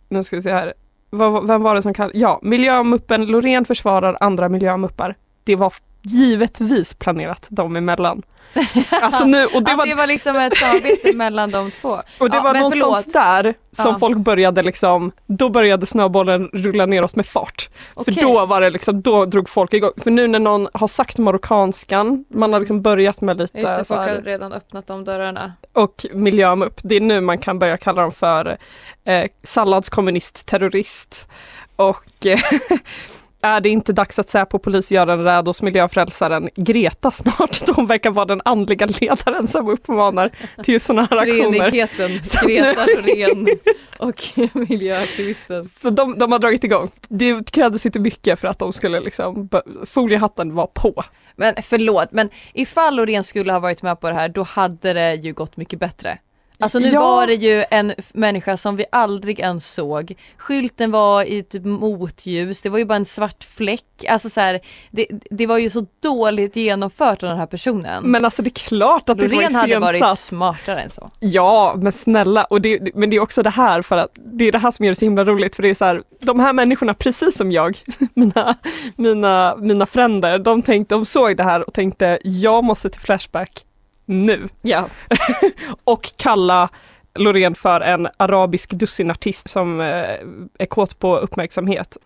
nu 0.10 0.24
ska 0.24 0.36
vi 0.36 0.42
se 0.42 0.52
här. 0.52 0.74
Vad, 1.10 1.48
vem 1.48 1.62
var 1.62 1.76
det 1.76 1.82
som 1.82 1.94
kallade, 1.94 2.20
ja, 2.20 2.40
miljömuppen 2.42 3.26
Loreen 3.26 3.66
försvarar 3.66 4.18
andra 4.20 4.50
miljömuppar. 4.50 5.16
Det 5.44 5.56
var 5.56 5.74
givetvis 6.04 6.94
planerat 6.94 7.48
dem 7.50 7.76
emellan. 7.76 8.22
Alltså 9.02 9.26
nu, 9.26 9.46
och 9.46 9.52
det 9.64 9.72
det, 9.72 9.76
var, 9.76 9.86
det 9.86 9.96
var 9.96 10.08
liksom 10.08 10.36
ett 10.36 10.58
samarbete 10.58 11.14
mellan 11.16 11.52
de 11.52 11.72
två. 11.72 11.98
och 12.18 12.30
det 12.30 12.38
Ja, 12.38 12.44
var 12.44 12.54
någonstans 12.54 13.04
förlåt. 13.12 13.14
där 13.14 13.54
som 13.72 13.92
Ja. 13.92 14.00
folk 14.00 14.18
började 14.18 14.62
liksom, 14.62 15.12
då 15.28 15.50
började 15.50 15.86
snöbollen 15.86 16.50
rulla 16.54 16.86
neråt 16.86 17.16
med 17.16 17.26
fart. 17.26 17.70
Okej. 17.94 18.14
För 18.14 18.22
då 18.22 18.46
var 18.46 18.62
det 18.62 18.70
liksom, 18.70 19.02
då 19.02 19.26
drog 19.26 19.50
folk 19.50 19.74
igång. 19.74 19.92
För 20.04 20.12
nu 20.12 20.28
när 20.28 20.40
någon 20.40 20.68
har 20.74 20.88
sagt 20.88 21.18
marockanskan, 21.18 22.26
man 22.30 22.54
har 22.54 22.60
liksom 22.60 22.82
börjat 22.82 23.22
med 23.22 23.38
lite 23.38 23.60
Just 23.60 23.78
det, 23.78 23.86
folk 23.86 24.00
har 24.00 24.22
redan 24.22 24.54
öppnat 24.54 24.88
de 24.88 25.04
dörrarna. 25.06 25.54
och 25.74 26.06
miljömupp. 26.14 26.80
Det 26.84 26.96
är 26.96 27.02
nu 27.02 27.22
man 27.22 27.38
kan 27.38 27.60
börja 27.60 27.78
kalla 27.78 28.02
dem 28.02 28.12
för 28.12 28.58
eh, 29.06 29.26
salladskommunist-terrorist. 29.44 31.28
Och 31.76 32.26
eh, 32.26 32.40
är 33.44 33.62
det 33.62 33.70
inte 33.70 33.94
dags 33.94 34.20
att 34.20 34.30
Säpo 34.30 34.60
polis 34.60 34.92
gör 34.92 35.08
en 35.08 35.24
räd 35.24 35.48
hos 35.48 35.62
miljöfrälsaren 35.62 36.50
Greta 36.56 37.12
snart? 37.12 37.66
De 37.76 37.88
verkar 37.88 38.12
vara 38.12 38.26
den 38.26 38.42
andliga 38.46 38.86
ledaren 38.86 39.48
som 39.48 39.68
uppmanar 39.68 40.32
till 40.64 40.82
sådana 40.82 41.08
här 41.12 41.18
aktioner. 41.18 41.60
Treenigheten, 41.60 42.12
Greta 42.48 42.86
Loreen 42.86 43.48
och 43.98 44.24
miljöaktivisten. 44.70 45.64
Så 45.64 45.90
de, 45.90 46.18
de 46.18 46.32
har 46.32 46.40
dragit 46.40 46.64
igång. 46.64 46.92
Det 47.08 47.52
krävdes 47.52 47.86
inte 47.86 48.00
mycket 48.00 48.40
för 48.40 48.48
att 48.48 48.60
de 48.60 48.74
skulle 48.74 49.00
liksom, 49.00 49.50
foliehatten 49.86 50.56
var 50.56 50.68
på. 50.68 51.04
Men 51.36 51.56
förlåt, 51.64 52.12
men 52.12 52.30
ifall 52.54 52.96
Loreen 52.96 53.24
skulle 53.24 53.52
ha 53.52 53.60
varit 53.60 53.82
med 53.82 54.00
på 54.00 54.10
det 54.10 54.16
här, 54.16 54.30
då 54.30 54.44
hade 54.44 54.94
det 54.94 55.16
ju 55.16 55.34
gått 55.34 55.58
mycket 55.58 55.80
bättre. 55.80 56.18
Alltså 56.64 56.80
nu 56.80 56.88
Ja. 56.88 57.02
var 57.02 57.28
det 57.28 57.34
ju 57.34 57.66
en 57.72 57.94
människa 58.14 58.58
som 58.58 58.76
vi 58.76 58.86
aldrig 58.92 59.40
ens 59.40 59.74
såg. 59.74 60.14
Skylten 60.38 60.92
var 60.92 61.24
i 61.24 61.44
typ 61.44 61.66
motljus, 61.66 62.62
det 62.62 62.70
var 62.70 62.78
ju 62.78 62.86
bara 62.86 62.96
en 62.96 63.06
svart 63.06 63.44
fläck. 63.44 63.84
Alltså 64.10 64.30
så 64.30 64.40
här, 64.40 64.60
det, 64.92 65.08
det 65.32 65.48
var 65.48 65.58
ju 65.58 65.70
så 65.70 65.86
dåligt 66.00 66.56
genomfört 66.56 67.24
av 67.24 67.30
den 67.30 67.38
här 67.38 67.46
personen. 67.46 68.04
Men 68.04 68.26
alltså 68.26 68.42
det 68.42 68.48
är 68.48 68.68
klart 68.68 69.10
att 69.10 69.18
det 69.18 69.28
Loreen 69.28 69.54
var 69.54 69.60
hade 69.60 69.80
varit 69.80 69.96
iscensatt. 69.96 70.20
smartare 70.20 70.80
än 70.82 70.90
så. 70.90 71.10
Ja, 71.20 71.74
men 71.78 71.92
snälla, 71.92 72.44
och 72.44 72.62
det, 72.62 72.96
men 72.96 73.10
det 73.10 73.16
är 73.16 73.20
också 73.22 73.44
det 73.44 73.50
här 73.50 73.82
för 73.82 73.98
att 73.98 74.10
det 74.26 74.46
är 74.48 74.52
det 74.52 74.58
här 74.58 74.72
som 74.72 74.86
gör 74.86 74.92
det 74.92 74.96
så 75.00 75.06
himla 75.06 75.24
roligt 75.26 75.56
för 75.56 75.64
det 75.64 75.70
är 75.70 75.74
så 75.74 75.86
här, 75.86 76.04
de 76.22 76.40
här 76.40 76.54
människorna 76.54 76.94
precis 76.94 77.38
som 77.38 77.52
jag, 77.52 77.78
mina, 78.14 78.56
mina, 78.96 79.56
mina 79.60 79.86
fränder, 79.86 80.40
de 80.40 80.62
tänkte, 80.62 80.96
de 80.96 81.06
såg 81.06 81.38
det 81.38 81.44
här 81.44 81.68
och 81.68 81.74
tänkte 81.74 82.20
jag 82.24 82.64
måste 82.64 82.90
till 82.90 83.02
Flashback 83.02 83.66
nu 84.06 84.50
Ja. 84.62 84.88
och 85.84 86.12
kalla 86.18 86.70
Loreen 87.16 87.56
för 87.56 87.82
en 87.82 88.08
arabisk 88.18 88.72
dussinartist 88.72 89.50
som 89.50 89.82
eh, 89.82 89.86
är 90.60 90.66
kåt 90.66 91.00
på 91.00 91.18
uppmärksamhet. 91.18 91.98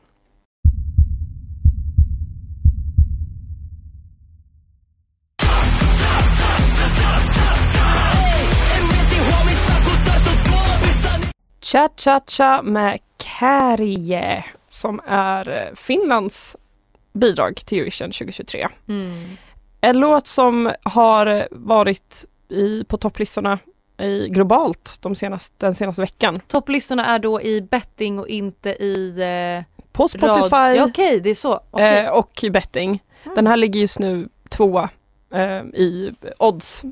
Cha 11.61 11.89
Cha 11.97 12.21
Cha 12.27 12.61
med 12.61 12.99
Kärje 13.39 14.45
som 14.69 15.01
är 15.07 15.49
eh, 15.49 15.75
Finlands 15.75 16.55
bidrag 17.13 17.55
till 17.65 17.77
Eurovision 17.77 18.11
2023. 18.11 18.67
Mm. 18.87 19.37
En 19.81 19.97
låt 19.99 20.27
som 20.27 20.71
har 20.83 21.47
varit 21.51 22.25
i, 22.49 22.83
på 22.83 22.97
topplistorna 22.97 23.59
i, 24.01 24.29
globalt 24.29 24.97
de 25.01 25.15
senaste, 25.15 25.53
den 25.65 25.75
senaste 25.75 26.01
veckan. 26.01 26.39
Topplistorna 26.47 27.05
är 27.05 27.19
då 27.19 27.41
i 27.41 27.61
betting 27.61 28.19
och 28.19 28.27
inte 28.27 28.69
i 28.69 29.19
eh, 29.21 29.83
På 29.91 30.07
Spotify 30.07 30.55
rad- 30.55 30.75
Ja, 30.75 30.85
Okej, 30.85 31.19
det 31.19 31.29
är 31.29 31.35
så. 31.35 31.59
Okej. 31.71 31.97
eh, 32.05 32.09
och 32.11 32.43
i 32.43 32.49
betting. 32.49 33.03
Den 33.35 33.47
här 33.47 33.57
ligger 33.57 33.79
just 33.79 33.99
nu 33.99 34.29
tvåa 34.49 34.89
eh, 35.33 35.57
i 35.61 36.13
odds. 36.39 36.83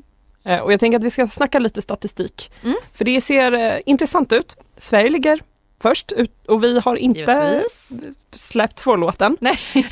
Eh, 0.44 0.60
och 0.60 0.72
jag 0.72 0.80
tänker 0.80 0.98
att 0.98 1.04
vi 1.04 1.10
ska 1.10 1.28
snacka 1.28 1.58
lite 1.58 1.82
statistik. 1.82 2.52
Mm. 2.62 2.76
För 2.92 3.04
det 3.04 3.20
ser 3.20 3.52
eh, 3.52 3.78
intressant 3.86 4.32
ut. 4.32 4.56
Sverige 4.78 5.10
ligger 5.10 5.40
först 5.80 6.12
och 6.46 6.64
vi 6.64 6.80
har 6.80 6.96
inte 6.96 7.20
Givetvis. 7.20 7.92
släppt 8.32 8.86
vår 8.86 8.96
låten. 8.96 9.36
Nej, 9.40 9.56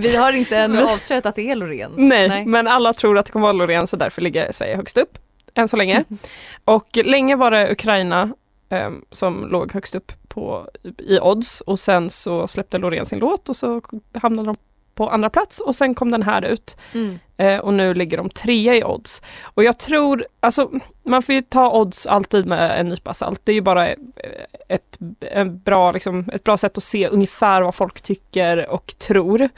vi 0.00 0.16
har 0.16 0.32
inte 0.32 0.56
ännu 0.58 0.82
avslöjat 0.82 1.26
att 1.26 1.36
det 1.36 1.50
är 1.50 1.54
Loreen. 1.54 1.92
Nej, 1.96 2.28
Nej. 2.28 2.44
men 2.46 2.66
alla 2.66 2.92
tror 2.92 3.18
att 3.18 3.26
det 3.26 3.32
kommer 3.32 3.42
vara 3.42 3.52
Loreen 3.52 3.86
så 3.86 3.96
därför 3.96 4.22
ligger 4.22 4.52
Sverige 4.52 4.76
högst 4.76 4.98
upp 4.98 5.18
än 5.54 5.68
så 5.68 5.76
länge. 5.76 6.04
Och 6.64 6.88
länge 7.04 7.36
var 7.36 7.50
det 7.50 7.72
Ukraina 7.72 8.30
ehm, 8.68 9.04
som 9.10 9.48
låg 9.48 9.72
högst 9.72 9.94
upp 9.94 10.12
på, 10.28 10.68
i 10.98 11.18
odds 11.20 11.60
och 11.60 11.78
sen 11.78 12.10
så 12.10 12.48
släppte 12.48 12.78
Loreen 12.78 13.06
sin 13.06 13.18
låt 13.18 13.48
och 13.48 13.56
så 13.56 13.82
hamnade 14.14 14.48
de 14.48 14.56
på 14.98 15.08
andra 15.10 15.30
plats 15.30 15.60
och 15.60 15.74
sen 15.76 15.94
kom 15.94 16.10
den 16.10 16.22
här 16.22 16.42
ut 16.42 16.76
Mm. 16.94 17.18
eh, 17.36 17.58
och 17.58 17.74
nu 17.74 17.94
ligger 17.94 18.16
de 18.16 18.30
trea 18.30 18.74
i 18.74 18.84
odds. 18.84 19.22
Och 19.54 19.64
jag 19.64 19.78
tror, 19.78 20.26
alltså 20.40 20.70
man 21.02 21.22
får 21.22 21.34
ju 21.34 21.42
ta 21.42 21.72
odds 21.80 22.06
alltid 22.06 22.46
med 22.46 22.80
en 22.80 22.88
nypa 22.88 23.14
salt. 23.14 23.40
Det 23.44 23.52
är 23.52 23.54
ju 23.54 23.60
bara 23.60 23.88
eh, 23.88 23.96
ett, 24.68 24.98
en 25.20 25.58
bra, 25.60 25.92
liksom, 25.92 26.28
ett 26.32 26.44
bra 26.44 26.56
sätt 26.58 26.76
att 26.78 26.84
se 26.84 27.08
ungefär 27.08 27.62
vad 27.62 27.74
folk 27.74 28.00
tycker 28.02 28.68
och 28.70 28.94
tror. 28.98 29.48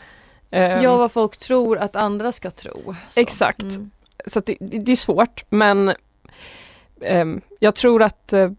Ehm, 0.50 0.83
Ja, 0.83 0.96
vad 0.96 1.12
folk 1.12 1.37
tror 1.37 1.79
att 1.79 1.96
andra 1.96 2.33
ska 2.33 2.50
tro. 2.50 2.94
Så. 3.11 3.20
Exakt. 3.20 3.62
Mm. 3.62 3.90
Så 4.26 4.40
det, 4.40 4.57
det 4.61 4.92
är 4.92 4.96
svårt 4.96 5.44
men 5.48 5.92
ehm, 7.00 7.40
jag 7.59 7.74
tror 7.74 8.03
att 8.03 8.33
eh, 8.33 8.50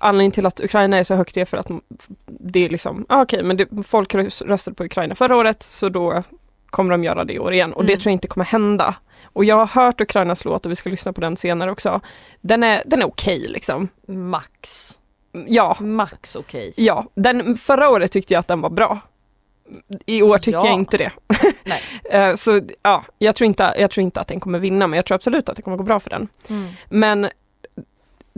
anledningen 0.00 0.32
till 0.32 0.46
att 0.46 0.60
Ukraina 0.60 0.98
är 0.98 1.04
så 1.04 1.14
högt 1.14 1.36
är 1.36 1.44
för 1.44 1.56
att 1.56 1.68
det 2.26 2.64
är 2.64 2.68
liksom, 2.68 3.06
ah, 3.08 3.22
okej 3.22 3.42
men 3.42 3.56
det, 3.56 3.68
folk 3.86 4.14
rös- 4.14 4.42
röstade 4.46 4.74
på 4.74 4.84
Ukraina 4.84 5.14
förra 5.14 5.36
året 5.36 5.62
så 5.62 5.88
då 5.88 6.22
kommer 6.66 6.90
de 6.90 7.04
göra 7.04 7.24
det 7.24 7.32
i 7.32 7.38
år 7.38 7.52
igen 7.52 7.72
och 7.72 7.84
det 7.84 7.92
Mm. 7.92 8.00
tror 8.00 8.10
jag 8.10 8.14
inte 8.16 8.28
kommer 8.28 8.44
hända. 8.44 8.94
Och 9.24 9.44
jag 9.44 9.56
har 9.56 9.66
hört 9.66 10.00
Ukrainas 10.00 10.44
låt 10.44 10.66
och 10.66 10.70
vi 10.72 10.76
ska 10.76 10.90
lyssna 10.90 11.12
på 11.12 11.20
den 11.20 11.36
senare 11.36 11.70
också. 11.70 12.00
Den 12.40 12.62
är, 12.62 12.82
den 12.86 13.02
är 13.02 13.06
okej 13.06 13.38
liksom. 13.48 13.88
Max. 14.08 14.90
Ja, 15.46 15.76
Max 15.80 16.36
okej. 16.36 16.72
ja. 16.76 17.06
Den, 17.14 17.56
förra 17.56 17.88
året 17.90 18.12
tyckte 18.12 18.34
jag 18.34 18.40
att 18.40 18.48
den 18.48 18.60
var 18.60 18.70
bra. 18.70 18.98
I 20.06 20.22
år 20.22 20.38
tycker 20.38 20.58
Ja. 20.58 20.66
jag 20.66 20.74
inte 20.74 20.96
det. 20.98 21.12
Nej. 21.64 21.80
Eh, 22.10 22.34
så 22.34 22.60
ja, 22.82 23.04
jag 23.18 23.34
tror, 23.36 23.46
inte, 23.46 23.74
jag 23.78 23.90
tror 23.90 24.02
inte 24.02 24.20
att 24.20 24.28
den 24.28 24.40
kommer 24.40 24.58
vinna 24.58 24.86
men 24.86 24.96
jag 24.96 25.06
tror 25.06 25.14
absolut 25.14 25.48
att 25.48 25.56
det 25.56 25.62
kommer 25.62 25.76
gå 25.76 25.82
bra 25.84 26.00
för 26.00 26.10
den. 26.10 26.28
Mm. 26.48 26.68
Men 26.90 27.28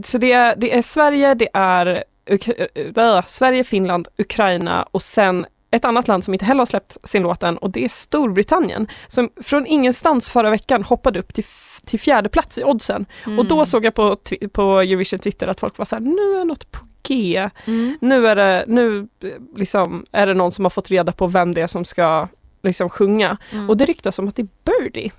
så 0.05 0.19
det 0.19 0.33
är, 0.33 0.57
det 0.57 0.77
är 0.77 0.83
Sverige, 0.83 1.35
det 1.35 1.49
är 1.55 2.05
Uk- 2.27 2.99
äh, 2.99 3.27
Sverige, 3.27 3.65
Finland, 3.65 4.09
Ukraina 4.19 4.83
och 4.83 5.03
sen 5.03 5.47
ett 5.71 5.85
annat 5.85 6.09
land 6.09 6.25
som 6.25 6.35
inte 6.35 6.45
heller 6.45 6.59
har 6.59 6.67
släppt 6.67 6.97
sin 7.09 7.23
låt 7.23 7.43
än 7.43 7.59
och 7.59 7.71
det 7.71 7.85
är 7.85 7.89
Storbritannien 7.89 8.89
som 9.09 9.31
från 9.43 9.67
ingenstans 9.67 10.31
förra 10.31 10.51
veckan 10.51 10.83
hoppade 10.83 11.19
upp 11.19 11.35
till, 11.35 11.45
till 11.85 12.01
fjärde 12.01 12.29
plats 12.29 12.59
i 12.59 12.65
oddsen. 12.65 13.07
Och 13.39 13.45
då 13.47 13.67
såg 13.67 13.85
jag 13.85 13.95
på, 13.95 14.17
på 14.53 14.81
Eurovision 14.81 15.19
Twitter 15.19 15.47
att 15.47 15.61
folk 15.61 15.79
var 15.79 15.85
så 15.85 15.97
här, 15.97 16.01
nu 16.01 16.41
är 16.41 16.45
något 16.45 16.71
på 16.71 16.79
G. 17.03 17.51
Mm. 17.65 17.99
Nu 18.01 18.27
är 18.29 18.37
det, 18.37 18.65
nu 18.69 19.09
liksom 19.57 20.07
är 20.13 20.27
det 20.27 20.35
någon 20.35 20.53
som 20.53 20.65
har 20.65 20.71
fått 20.71 20.91
reda 20.91 21.13
på 21.13 21.27
vem 21.27 21.55
det 21.55 21.61
är 21.61 21.67
som 21.67 21.85
ska 21.85 22.29
liksom 22.63 22.89
sjunga. 22.89 23.37
Mm. 23.53 23.71
Och 23.71 23.77
det 23.77 23.85
ryktas 23.85 24.19
om 24.19 24.29
att 24.29 24.37
det 24.37 24.43
är 24.43 24.49
Birdie, 24.65 25.13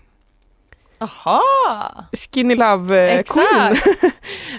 Aha! 1.00 2.06
Skinny 2.14 2.56
Love 2.56 3.12
eh, 3.12 3.24
Queen. 3.24 3.76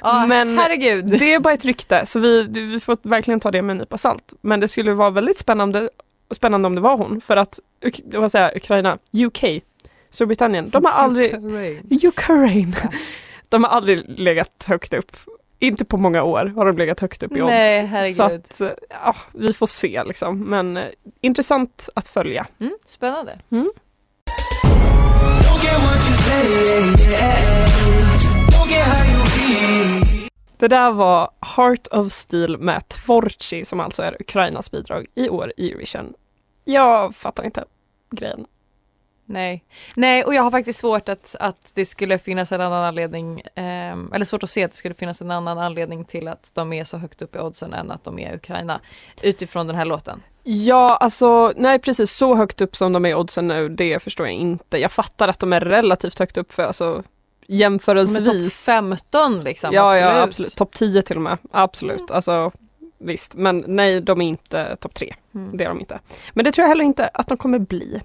Ja, 0.03 0.27
Men- 0.27 0.59
herregud. 0.59 1.07
Det 1.07 1.35
är 1.35 1.41
bara 1.41 1.55
ett 1.55 1.65
rykte 1.65 2.07
så 2.07 2.19
vi, 2.21 2.43
vi 2.49 2.81
får 2.81 2.97
verkligen 3.03 3.41
ta 3.41 3.51
det 3.51 3.63
med 3.63 3.71
en 3.75 3.79
nypa 3.79 3.99
salt. 3.99 4.33
Men 4.41 4.61
det 4.61 4.69
skulle 4.69 4.95
vara 4.95 5.11
väldigt 5.11 5.39
spännande, 5.39 5.91
spännande 6.31 6.67
om 6.67 6.75
det 6.75 6.81
var 6.81 6.97
hon 6.97 7.21
för 7.21 7.37
att, 7.37 7.59
vad 8.05 8.33
säger 8.33 8.57
Ukraina, 8.57 8.99
UK, 9.13 9.45
Storbritannien, 10.11 10.71
de 10.71 10.85
har 10.85 10.93
aldrig, 11.05 11.35
Ukraine, 12.05 12.77
de 13.49 13.65
har 13.65 13.71
aldrig 13.71 14.19
legat 14.19 14.65
högt 14.69 14.95
upp. 14.95 15.17
Inte 15.63 15.85
på 15.85 15.97
många 15.97 16.23
år 16.23 16.53
har 16.57 16.67
de 16.67 16.79
legat 16.79 17.01
högt 17.01 17.23
upp 17.23 17.37
i 17.37 17.43
odds. 17.43 17.51
Nej, 17.51 17.87
herregud. 17.87 18.17
Så 18.17 18.23
att, 18.23 18.61
eh, 18.61 18.69
ja, 19.05 19.17
vi 19.33 19.53
får 19.53 19.67
se 19.67 20.05
liksom. 20.05 20.41
Men 20.41 20.77
eh, 20.77 20.85
intressant 21.21 21.89
att 21.95 22.09
följa. 22.09 22.47
Mm, 22.61 22.75
spännande. 22.87 23.39
Don't 23.51 23.71
det 30.61 30.69
där 30.69 30.93
var 30.93 31.31
Heart 31.57 31.87
of 31.91 32.13
Steel 32.13 32.59
med 32.59 32.89
Tvorchi 32.89 33.65
som 33.65 33.81
alltså 33.81 34.03
är 34.03 34.17
Ukrainas 34.21 34.71
bidrag 34.71 35.07
i 35.15 35.29
år 35.29 35.53
i 35.57 35.71
Eurovision. 35.71 36.15
Jag 36.65 37.15
fattar 37.15 37.45
inte 37.45 37.65
grejen. 38.11 38.47
Nej. 39.31 39.65
Nej, 39.95 40.25
och 40.25 40.35
jag 40.35 40.43
har 40.43 40.51
faktiskt 40.51 40.79
svårt 40.79 41.09
att, 41.09 41.37
att 41.41 41.73
det 41.75 41.87
skulle 41.87 42.19
finnas 42.19 42.53
en 42.53 42.61
annan 42.61 42.85
anledning, 42.85 43.41
eh, 43.41 43.97
eller 44.15 44.25
svårt 44.25 44.43
att 44.43 44.51
se 44.51 44.65
att 44.65 44.71
det 44.71 44.77
skulle 44.77 44.95
finnas 44.95 45.23
en 45.23 45.31
annan 45.31 45.59
anledning 45.59 46.05
till 46.05 46.29
att 46.29 46.51
de 46.55 46.73
är 46.73 46.85
så 46.85 46.97
högt 46.97 47.23
upp 47.23 47.37
i 47.37 47.39
oddsen 47.39 47.75
än 47.75 47.91
att 47.91 48.05
de 48.05 48.19
är 48.19 48.33
i 48.33 48.37
Ukraina 48.37 48.81
utifrån 49.23 49.67
den 49.67 49.77
här 49.77 49.85
låten. 49.85 50.23
Ja, 50.43 50.97
alltså 50.97 51.53
nej 51.57 51.79
precis 51.79 52.11
så 52.13 52.35
högt 52.35 52.61
upp 52.61 52.77
som 52.77 52.93
de 52.93 53.07
är 53.07 53.15
oddsen 53.15 53.49
nu, 53.49 53.69
det 53.69 54.03
förstår 54.03 54.27
jag 54.27 54.35
inte. 54.37 54.79
Jag 54.79 54.93
fattar 54.93 55.29
att 55.29 55.39
de 55.39 55.53
är 55.53 55.61
relativt 55.61 56.19
högt 56.19 56.37
upp 56.37 56.53
för 56.53 56.63
alltså 56.63 56.85
De 56.85 56.97
är 56.99 57.03
topp 57.03 57.07
jämförelsevis. 57.47 58.65
15 58.65 59.41
liksom. 59.41 59.71
ja, 59.73 59.89
absolut. 59.91 60.17
ja, 60.17 60.23
absolut. 60.23 60.57
Topp 60.57 60.75
10 60.75 61.03
till 61.03 61.17
och 61.17 61.23
med. 61.23 61.39
Absolut. 61.51 62.11
Alltså 62.11 62.53
visst, 62.99 63.35
men 63.35 63.65
nej, 63.67 64.01
de 64.01 64.21
är 64.21 64.27
inte 64.27 64.77
topp 64.77 64.95
3. 64.95 65.15
Mm. 65.35 65.57
Det 65.57 65.65
är 65.65 65.69
de 65.69 65.81
inte. 65.81 66.01
Men 66.33 66.45
det 66.45 66.53
tror 66.53 66.63
jag 66.63 66.69
heller 66.69 66.85
inte 66.85 67.11
att 67.15 67.29
de 67.29 67.37
kommer 67.37 67.59
bli. 67.59 68.01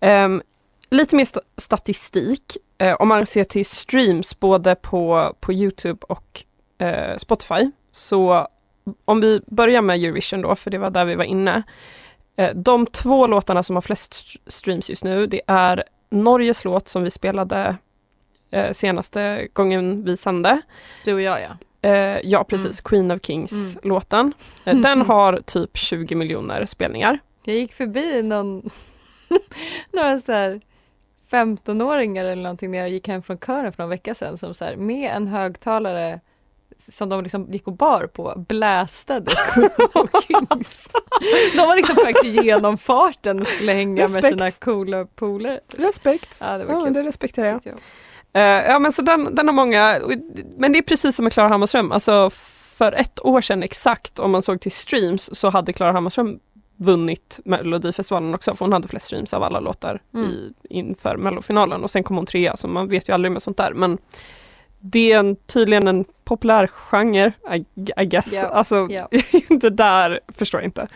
Ehm, 0.00 0.42
lite 0.90 1.16
mer 1.16 1.24
sta- 1.24 1.40
statistik. 1.56 2.56
Eh, 2.78 2.94
om 2.94 3.08
man 3.08 3.26
ser 3.26 3.44
till 3.44 3.66
streams 3.66 4.40
både 4.40 4.74
på, 4.74 5.32
på 5.40 5.52
Youtube 5.52 6.06
och 6.08 6.44
eh, 6.78 7.16
Spotify. 7.16 7.70
Så 7.90 8.48
om 9.04 9.20
vi 9.20 9.40
börjar 9.46 9.80
med 9.82 10.04
Eurovision 10.04 10.40
då, 10.42 10.54
för 10.54 10.70
det 10.70 10.78
var 10.78 10.90
där 10.90 11.04
vi 11.04 11.14
var 11.14 11.24
inne. 11.24 11.62
Eh, 12.36 12.54
de 12.54 12.86
två 12.86 13.26
låtarna 13.26 13.62
som 13.62 13.76
har 13.76 13.80
flest 13.80 14.12
st- 14.12 14.40
streams 14.46 14.90
just 14.90 15.04
nu, 15.04 15.26
det 15.26 15.40
är 15.46 15.84
Norges 16.10 16.64
låt 16.64 16.88
som 16.88 17.02
vi 17.02 17.10
spelade 17.10 17.76
eh, 18.50 18.72
senaste 18.72 19.48
gången 19.52 20.04
vi 20.04 20.16
sände. 20.16 20.60
Du 21.04 21.14
och 21.14 21.20
jag 21.20 21.38
ja. 21.40 21.56
Eh, 21.88 22.18
ja 22.24 22.44
precis, 22.44 22.80
Queen 22.80 23.10
of 23.10 23.20
Kings-låten. 23.22 24.32
Eh, 24.64 24.76
den 24.82 25.00
har 25.02 25.40
typ 25.46 25.76
20 25.76 26.14
miljoner 26.14 26.66
spelningar. 26.66 27.18
Jag 27.44 27.56
gick 27.56 27.72
förbi 27.72 28.22
någon, 28.22 28.70
några 29.92 30.20
så 30.20 30.32
här 30.32 30.60
15-åringar 31.30 32.24
eller 32.24 32.42
någonting 32.42 32.70
när 32.70 32.78
jag 32.78 32.88
gick 32.90 33.08
hem 33.08 33.22
från 33.22 33.38
kören 33.38 33.72
för 33.72 33.82
någon 33.82 33.90
vecka 33.90 34.14
sedan 34.14 34.36
som 34.38 34.54
så 34.54 34.64
här 34.64 34.76
med 34.76 35.10
en 35.16 35.26
högtalare 35.26 36.20
som 36.78 37.08
de 37.08 37.22
liksom 37.22 37.50
gick 37.52 37.66
och 37.66 37.76
bar 37.76 38.06
på 38.06 38.44
blästade 38.48 39.30
of 39.94 40.10
Kings. 40.26 40.90
De 41.56 41.58
var 41.66 41.76
liksom 41.76 41.96
på 41.96 42.02
väg 42.04 42.16
till 42.20 42.44
genomfarten 42.44 43.40
och 43.40 43.46
skulle 43.46 43.72
hänga 43.72 43.94
med 43.94 44.02
Respekt. 44.02 44.28
sina 44.28 44.50
coola 44.50 45.04
polare. 45.04 45.60
Respekt. 45.68 46.38
Ja, 46.40 46.58
det 46.58 46.64
var 46.64 46.74
Ja, 46.74 46.80
kul. 46.84 46.92
det 46.94 47.02
respekterar 47.02 47.46
jag. 47.46 47.60
jag. 47.64 47.74
Eh, 48.32 48.70
ja 48.70 48.78
men 48.78 48.92
så 48.92 49.02
den, 49.02 49.34
den 49.34 49.48
har 49.48 49.52
många, 49.54 50.00
men 50.58 50.72
det 50.72 50.78
är 50.78 50.82
precis 50.82 51.16
som 51.16 51.24
med 51.24 51.32
Klara 51.32 51.48
Hammarström, 51.48 51.92
alltså 51.92 52.30
för 52.76 52.92
ett 52.92 53.24
år 53.24 53.40
sedan 53.40 53.62
exakt 53.62 54.18
om 54.18 54.30
man 54.30 54.42
såg 54.42 54.60
till 54.60 54.72
streams 54.72 55.38
så 55.38 55.50
hade 55.50 55.72
Klara 55.72 55.92
Hammarström 55.92 56.38
vunnit 56.76 57.40
Melodifestivalen 57.44 58.34
också 58.34 58.54
för 58.54 58.64
hon 58.64 58.72
hade 58.72 58.88
flest 58.88 59.06
streams 59.06 59.34
av 59.34 59.42
alla 59.42 59.60
låtar 59.60 60.02
Mm. 60.14 60.30
i, 60.30 60.52
inför 60.70 61.16
mellofinalen 61.16 61.84
och 61.84 61.90
sen 61.90 62.02
kom 62.04 62.16
hon 62.16 62.26
trea 62.26 62.56
så 62.56 62.68
man 62.68 62.88
vet 62.88 63.08
ju 63.08 63.12
aldrig 63.12 63.32
med 63.32 63.42
sånt 63.42 63.56
där 63.56 63.72
men 63.74 63.98
det 64.86 65.12
är 65.12 65.18
en, 65.18 65.36
tydligen 65.36 65.88
en 65.88 66.04
populär 66.24 66.66
genre, 66.66 67.32
I, 67.54 67.64
I 68.02 68.04
guess. 68.04 68.32
Ja, 68.32 68.46
Alltså 68.46 68.86
ja. 68.90 69.08
det 69.48 69.70
där 69.70 70.20
förstår 70.28 70.60
jag 70.60 70.66
inte. 70.66 70.88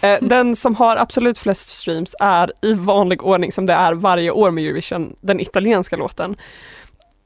Eh, 0.00 0.18
den 0.22 0.56
som 0.56 0.74
har 0.74 0.96
absolut 0.96 1.38
flest 1.38 1.68
streams 1.68 2.14
är 2.20 2.52
i 2.62 2.74
vanlig 2.74 3.22
ordning 3.22 3.52
som 3.52 3.66
det 3.66 3.72
är 3.72 3.92
varje 3.92 4.30
år 4.30 4.50
med 4.50 4.64
Eurovision, 4.64 5.16
den 5.20 5.40
italienska 5.40 5.96
låten. 5.96 6.36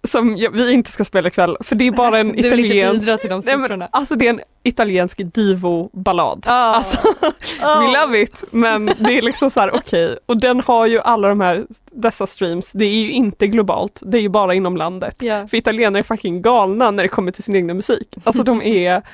Som 0.06 0.36
jag, 0.36 0.50
vi 0.50 0.72
inte 0.72 0.90
ska 0.90 1.04
spela 1.04 1.28
ikväll 1.28 1.56
för 1.60 1.76
det 1.76 1.86
är 1.86 1.90
bara 1.90 2.18
en 2.18 2.28
Du 2.36 2.50
vill 2.50 2.64
inte 2.64 2.76
italiensk 2.76 3.20
till 3.20 3.30
de 3.30 3.76
Nej, 3.76 3.88
alltså 3.92 4.14
det 4.14 4.26
är 4.26 4.30
en 4.30 4.40
italiensk 4.62 5.18
divo-ballad. 5.34 6.44
Ah. 6.48 6.74
Alltså, 6.74 6.98
we 7.60 8.00
love 8.00 8.20
it, 8.22 8.44
men 8.50 8.86
det 8.86 9.18
är 9.18 9.22
liksom 9.22 9.50
så 9.50 9.60
här 9.60 9.74
okej. 9.74 10.18
Och 10.26 10.40
den 10.40 10.60
har 10.60 10.86
ju 10.86 11.00
alla 11.00 11.28
de 11.28 11.40
här, 11.40 11.64
dessa 11.92 12.26
streams, 12.26 12.72
det 12.72 12.84
är 12.84 12.90
ju 13.02 13.10
inte 13.10 13.46
globalt, 13.46 14.02
det 14.04 14.18
är 14.18 14.22
ju 14.22 14.28
bara 14.28 14.54
inom 14.54 14.76
landet. 14.76 15.16
Ja. 15.18 15.48
För 15.48 15.56
italienare 15.56 16.00
är 16.00 16.02
fucking 16.02 16.42
galna 16.42 16.90
när 16.90 17.02
det 17.02 17.08
kommer 17.08 17.32
till 17.32 17.44
sin 17.44 17.56
egna 17.56 17.74
musik. 17.74 18.16
Alltså 18.24 18.42
de 18.42 18.62
är, 18.62 19.02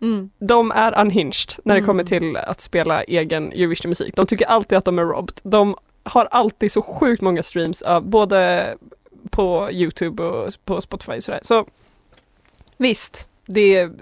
Mm. 0.00 0.30
de 0.38 0.70
är 0.70 1.00
unhinged 1.00 1.52
när 1.64 1.74
det 1.74 1.78
Mm. 1.78 1.86
kommer 1.86 2.04
till 2.04 2.36
att 2.36 2.60
spela 2.60 3.02
egen 3.02 3.52
Eurovision-musik. 3.52 4.16
De 4.16 4.26
tycker 4.26 4.46
alltid 4.46 4.78
att 4.78 4.84
de 4.84 4.98
är 4.98 5.02
robbed. 5.04 5.34
De 5.42 5.76
har 6.04 6.28
alltid 6.30 6.72
så 6.72 6.82
sjukt 6.82 7.22
många 7.22 7.42
streams, 7.42 7.82
av 7.82 8.02
både 8.08 8.66
på 9.30 9.68
Youtube 9.72 10.22
och 10.22 10.52
på 10.64 10.80
Spotify 10.80 11.20
sådär. 11.20 11.40
Så 11.42 11.66
visst, 12.76 13.28
det 13.46 13.76
är 13.76 13.92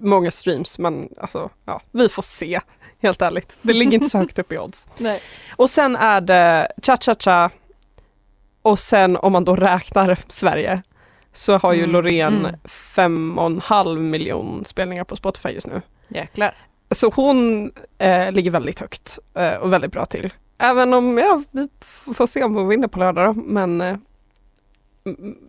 många 0.00 0.30
streams 0.30 0.78
men 0.78 1.08
alltså, 1.20 1.50
ja, 1.64 1.80
vi 1.90 2.08
får 2.08 2.22
se. 2.22 2.60
Helt 3.02 3.22
ärligt. 3.22 3.56
Det 3.62 3.72
ligger 3.72 3.92
inte 3.92 4.10
så 4.10 4.18
högt 4.18 4.38
upp 4.38 4.52
i 4.52 4.58
odds. 4.58 4.88
Nej. 4.98 5.20
Och 5.56 5.70
sen 5.70 5.96
är 5.96 6.20
det 6.20 6.72
cha-cha-cha 6.82 7.50
och 8.62 8.78
sen 8.78 9.16
om 9.16 9.32
man 9.32 9.44
då 9.44 9.56
räknar 9.56 10.18
Sverige 10.28 10.82
så 11.32 11.56
har 11.56 11.72
ju 11.72 11.78
Mm, 11.78 11.92
Loreen 11.92 12.38
mm. 12.38 12.56
fem 12.64 13.38
och 13.38 13.46
en 13.46 13.60
halv 13.60 14.00
miljon 14.00 14.64
spelningar 14.64 15.04
på 15.04 15.16
Spotify 15.16 15.48
just 15.48 15.66
nu. 15.66 15.82
Jäklar. 16.08 16.56
Så 16.90 17.10
hon 17.14 17.70
eh, 17.98 18.32
ligger 18.32 18.50
väldigt 18.50 18.80
högt 18.80 19.18
eh, 19.34 19.54
och 19.54 19.72
väldigt 19.72 19.92
bra 19.92 20.04
till. 20.04 20.32
Även 20.58 20.94
om, 20.94 21.18
ja, 21.18 21.42
vi 21.50 21.68
får 22.14 22.26
se 22.26 22.42
om 22.42 22.54
hon 22.54 22.68
vinner 22.68 22.88
på 22.88 22.98
lördag 22.98 23.34
då, 23.34 23.42
men 23.42 23.80
eh, 23.80 23.96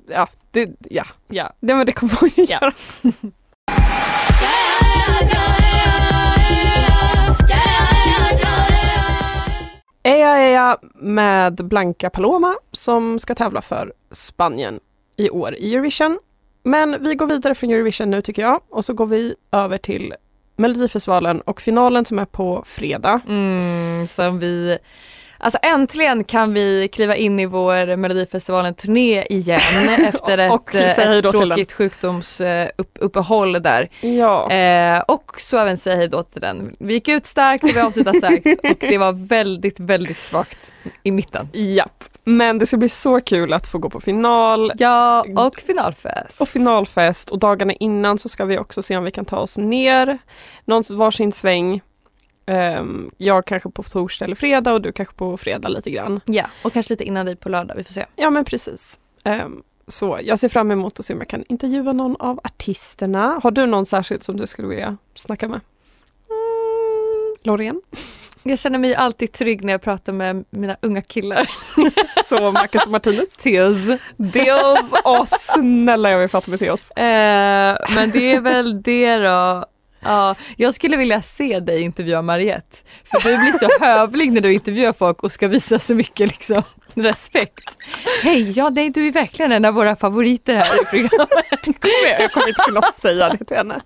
ja, 0.07 0.27
det, 0.51 0.69
ja. 0.89 1.05
Ja. 1.27 1.53
Det, 1.59 1.75
men 1.75 1.85
det 1.85 1.91
kommer 1.91 2.17
hon 2.19 2.29
ju 2.35 2.45
Ja. 2.49 2.57
göra. 2.61 2.73
Eja 10.03 10.37
Eja 10.37 10.77
med 10.95 11.55
Blanca 11.55 12.09
Paloma 12.09 12.55
som 12.71 13.19
ska 13.19 13.35
tävla 13.35 13.61
för 13.61 13.93
Spanien 14.11 14.79
i 15.17 15.29
år 15.29 15.55
i 15.55 15.73
Eurovision. 15.75 16.19
Men 16.63 17.03
vi 17.03 17.15
går 17.15 17.27
vidare 17.27 17.55
från 17.55 17.69
Eurovision 17.69 18.09
nu 18.09 18.21
tycker 18.21 18.41
jag 18.41 18.61
och 18.69 18.85
så 18.85 18.93
går 18.93 19.05
vi 19.05 19.35
över 19.51 19.77
till 19.77 20.13
Melodifestivalen 20.55 21.41
och 21.41 21.61
finalen 21.61 22.05
som 22.05 22.19
är 22.19 22.25
på 22.25 22.63
fredag. 22.65 23.21
Mm, 23.27 24.07
som 24.07 24.39
vi 24.39 24.77
Alltså 25.43 25.59
äntligen 25.61 26.23
kan 26.23 26.53
vi 26.53 26.87
kliva 26.87 27.15
in 27.15 27.39
i 27.39 27.45
vår 27.45 27.95
Melodifestivalen-turné 27.95 29.25
igen 29.29 29.59
efter 30.07 30.51
Och 30.51 30.75
ett, 30.75 30.97
hej 30.97 31.19
ett 31.19 31.31
tråkigt 31.31 31.73
sjukdomsuppehåll 31.73 33.53
där. 33.53 33.89
Ja. 34.01 34.51
Eh, 34.51 34.99
och 34.99 35.31
så 35.37 35.57
även 35.57 35.77
säga 35.77 35.95
hej 35.95 36.07
då 36.07 36.23
till 36.23 36.41
den. 36.41 36.75
Vi 36.79 36.93
gick 36.93 37.07
ut 37.07 37.25
starkt 37.25 37.63
och 37.63 37.69
vi 37.69 37.79
avslutade 37.79 38.17
starkt 38.17 38.45
och 38.63 38.77
det 38.79 38.97
var 38.97 39.13
väldigt, 39.27 39.79
väldigt 39.79 40.21
svagt 40.21 40.73
i 41.03 41.11
mitten. 41.11 41.49
Japp. 41.53 42.03
Men 42.25 42.59
det 42.59 42.65
ska 42.65 42.77
bli 42.77 42.89
så 42.89 43.21
kul 43.21 43.53
att 43.53 43.67
få 43.67 43.77
gå 43.77 43.89
på 43.89 44.01
final 44.01 44.71
Ja, 44.77 45.25
och 45.37 45.59
finalfest. 45.59 46.41
och 46.41 46.47
finalfest 46.47 47.29
och 47.31 47.39
dagarna 47.39 47.73
innan 47.73 48.17
så 48.17 48.29
ska 48.29 48.45
vi 48.45 48.57
också 48.57 48.81
se 48.81 48.97
om 48.97 49.03
vi 49.03 49.11
kan 49.11 49.25
ta 49.25 49.37
oss 49.37 49.57
ner 49.57 50.17
någon 50.65 50.83
varsin 50.89 51.31
sväng. 51.31 51.81
Ehm, 52.45 53.11
jag 53.17 53.45
kanske 53.45 53.69
på 53.69 53.83
torsdag 53.83 54.25
eller 54.25 54.35
fredag 54.35 54.73
och 54.73 54.81
du 54.81 54.91
kanske 54.91 55.15
på 55.15 55.37
fredag 55.37 55.69
lite 55.69 55.89
grann. 55.89 56.21
Ja, 56.25 56.45
och 56.63 56.73
kanske 56.73 56.93
lite 56.93 57.03
innan 57.03 57.25
dig 57.25 57.35
på 57.35 57.49
lördag, 57.49 57.75
vi 57.75 57.83
får 57.83 57.93
se. 57.93 58.05
Ja 58.15 58.29
men 58.29 58.45
precis. 58.45 58.99
Ehm, 59.23 59.63
så 59.87 60.19
jag 60.23 60.39
ser 60.39 60.49
fram 60.49 60.71
emot 60.71 60.99
att 60.99 61.05
se 61.05 61.13
om 61.13 61.19
jag 61.19 61.29
kan 61.29 61.43
intervjua 61.49 61.93
någon 61.93 62.15
av 62.19 62.39
artisterna. 62.43 63.39
Har 63.43 63.51
du 63.51 63.65
någon 63.65 63.85
särskilt 63.85 64.23
som 64.23 64.37
du 64.37 64.47
skulle 64.47 64.67
vilja 64.67 64.97
snacka 65.15 65.47
med? 65.47 65.59
Loreen? 67.43 67.81
Jag 68.45 68.59
känner 68.59 68.79
mig 68.79 68.95
alltid 68.95 69.31
trygg 69.31 69.63
när 69.63 69.73
jag 69.73 69.81
pratar 69.81 70.13
med 70.13 70.45
mina 70.49 70.77
unga 70.81 71.01
killar. 71.01 71.49
Så 72.25 72.51
Marcus 72.51 72.85
och 72.85 72.91
Martinus. 72.91 73.29
Teos. 73.29 73.77
Dels, 74.17 74.91
åh 75.03 75.25
snälla 75.25 76.11
jag 76.11 76.19
vill 76.19 76.29
prata 76.29 76.51
med 76.51 76.59
Theos. 76.59 76.91
Eh, 76.91 77.77
men 77.95 78.11
det 78.13 78.33
är 78.33 78.41
väl 78.41 78.81
det 78.81 79.17
då. 79.17 79.65
Ja, 80.03 80.35
jag 80.57 80.73
skulle 80.73 80.97
vilja 80.97 81.21
se 81.21 81.59
dig 81.59 81.81
intervjua 81.81 82.21
Mariette. 82.21 82.77
För 83.03 83.29
du 83.29 83.37
blir 83.37 83.51
så 83.51 83.85
hövlig 83.85 84.31
när 84.31 84.41
du 84.41 84.53
intervjuar 84.53 84.93
folk 84.93 85.23
och 85.23 85.31
ska 85.31 85.47
visa 85.47 85.79
så 85.79 85.95
mycket 85.95 86.29
liksom 86.29 86.63
respekt. 86.93 87.77
Hej, 88.23 88.51
ja 88.51 88.69
nej, 88.69 88.89
du 88.89 89.07
är 89.07 89.11
verkligen 89.11 89.51
en 89.51 89.65
av 89.65 89.73
våra 89.73 89.95
favoriter 89.95 90.55
här 90.55 90.81
i 90.81 90.85
programmet. 90.85 91.63
Kommer 91.81 92.09
jag, 92.11 92.21
jag 92.21 92.31
kommer 92.31 92.47
inte 92.47 92.61
kunna 92.65 92.81
säga 92.81 93.29
det 93.29 93.45
till 93.45 93.57
henne. 93.57 93.81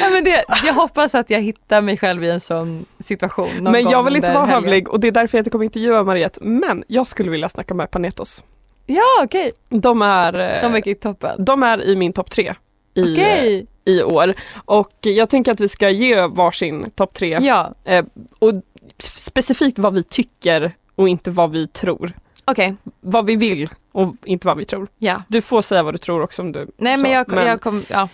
Ja, 0.00 0.10
men 0.10 0.24
det, 0.24 0.44
jag 0.64 0.74
hoppas 0.74 1.14
att 1.14 1.30
jag 1.30 1.40
hittar 1.40 1.82
mig 1.82 1.96
själv 1.96 2.24
i 2.24 2.30
en 2.30 2.40
sån 2.40 2.86
situation. 3.00 3.50
någon 3.56 3.72
Men 3.72 3.90
jag 3.90 4.02
vill 4.04 4.16
inte 4.16 4.32
vara 4.32 4.44
helgen. 4.44 4.62
hövlig 4.64 4.88
och 4.88 5.00
det 5.00 5.06
är 5.08 5.12
därför 5.12 5.38
jag 5.38 5.40
inte 5.40 5.50
kommer 5.50 5.64
intervjua 5.64 6.02
Mariette. 6.04 6.40
Men 6.42 6.84
jag 6.88 7.06
skulle 7.06 7.30
vilja 7.30 7.48
snacka 7.48 7.74
med 7.74 7.90
Panetos. 7.90 8.44
Ja, 8.86 9.22
okej. 9.24 9.52
De 9.68 10.02
är, 10.02 10.38
eh, 10.38 10.62
De 10.62 10.72
verkar 10.72 10.88
ju 10.90 10.94
toppen. 10.94 11.44
de 11.44 11.62
är 11.62 11.82
i 11.84 11.96
min 11.96 12.12
topp 12.12 12.30
tre 12.30 12.54
i, 12.94 13.02
Okej. 13.14 13.66
I 13.88 14.02
år. 14.02 14.34
Och 14.64 14.92
jag 15.00 15.30
tänker 15.30 15.52
att 15.52 15.60
vi 15.60 15.68
ska 15.68 15.90
ge 15.90 16.26
varsin 16.26 16.90
topp 16.90 17.14
tre. 17.14 17.38
Ja, 17.42 17.74
Eh, 17.84 18.04
och 18.38 18.52
specifikt 18.98 19.78
vad 19.78 19.94
vi 19.94 20.02
tycker 20.02 20.72
och 20.94 21.08
inte 21.08 21.30
vad 21.30 21.50
vi 21.50 21.68
tror. 21.68 22.12
okej. 22.44 22.76
Vad 23.00 23.26
vi 23.26 23.36
vill 23.36 23.68
och 23.92 24.14
inte 24.24 24.46
vad 24.46 24.56
vi 24.56 24.64
tror. 24.64 24.88
Ja. 24.98 25.22
Du 25.28 25.40
får 25.40 25.62
säga 25.62 25.82
vad 25.82 25.94
du 25.94 25.98
tror 25.98 26.22
också 26.22 26.42
om 26.42 26.52
du 26.52 26.70
Nej 26.76 26.96
men 26.96 27.24
så. 27.26 27.34
jag, 27.34 27.46
jag 27.46 27.60
kom, 27.60 27.84
ja. 27.88 28.08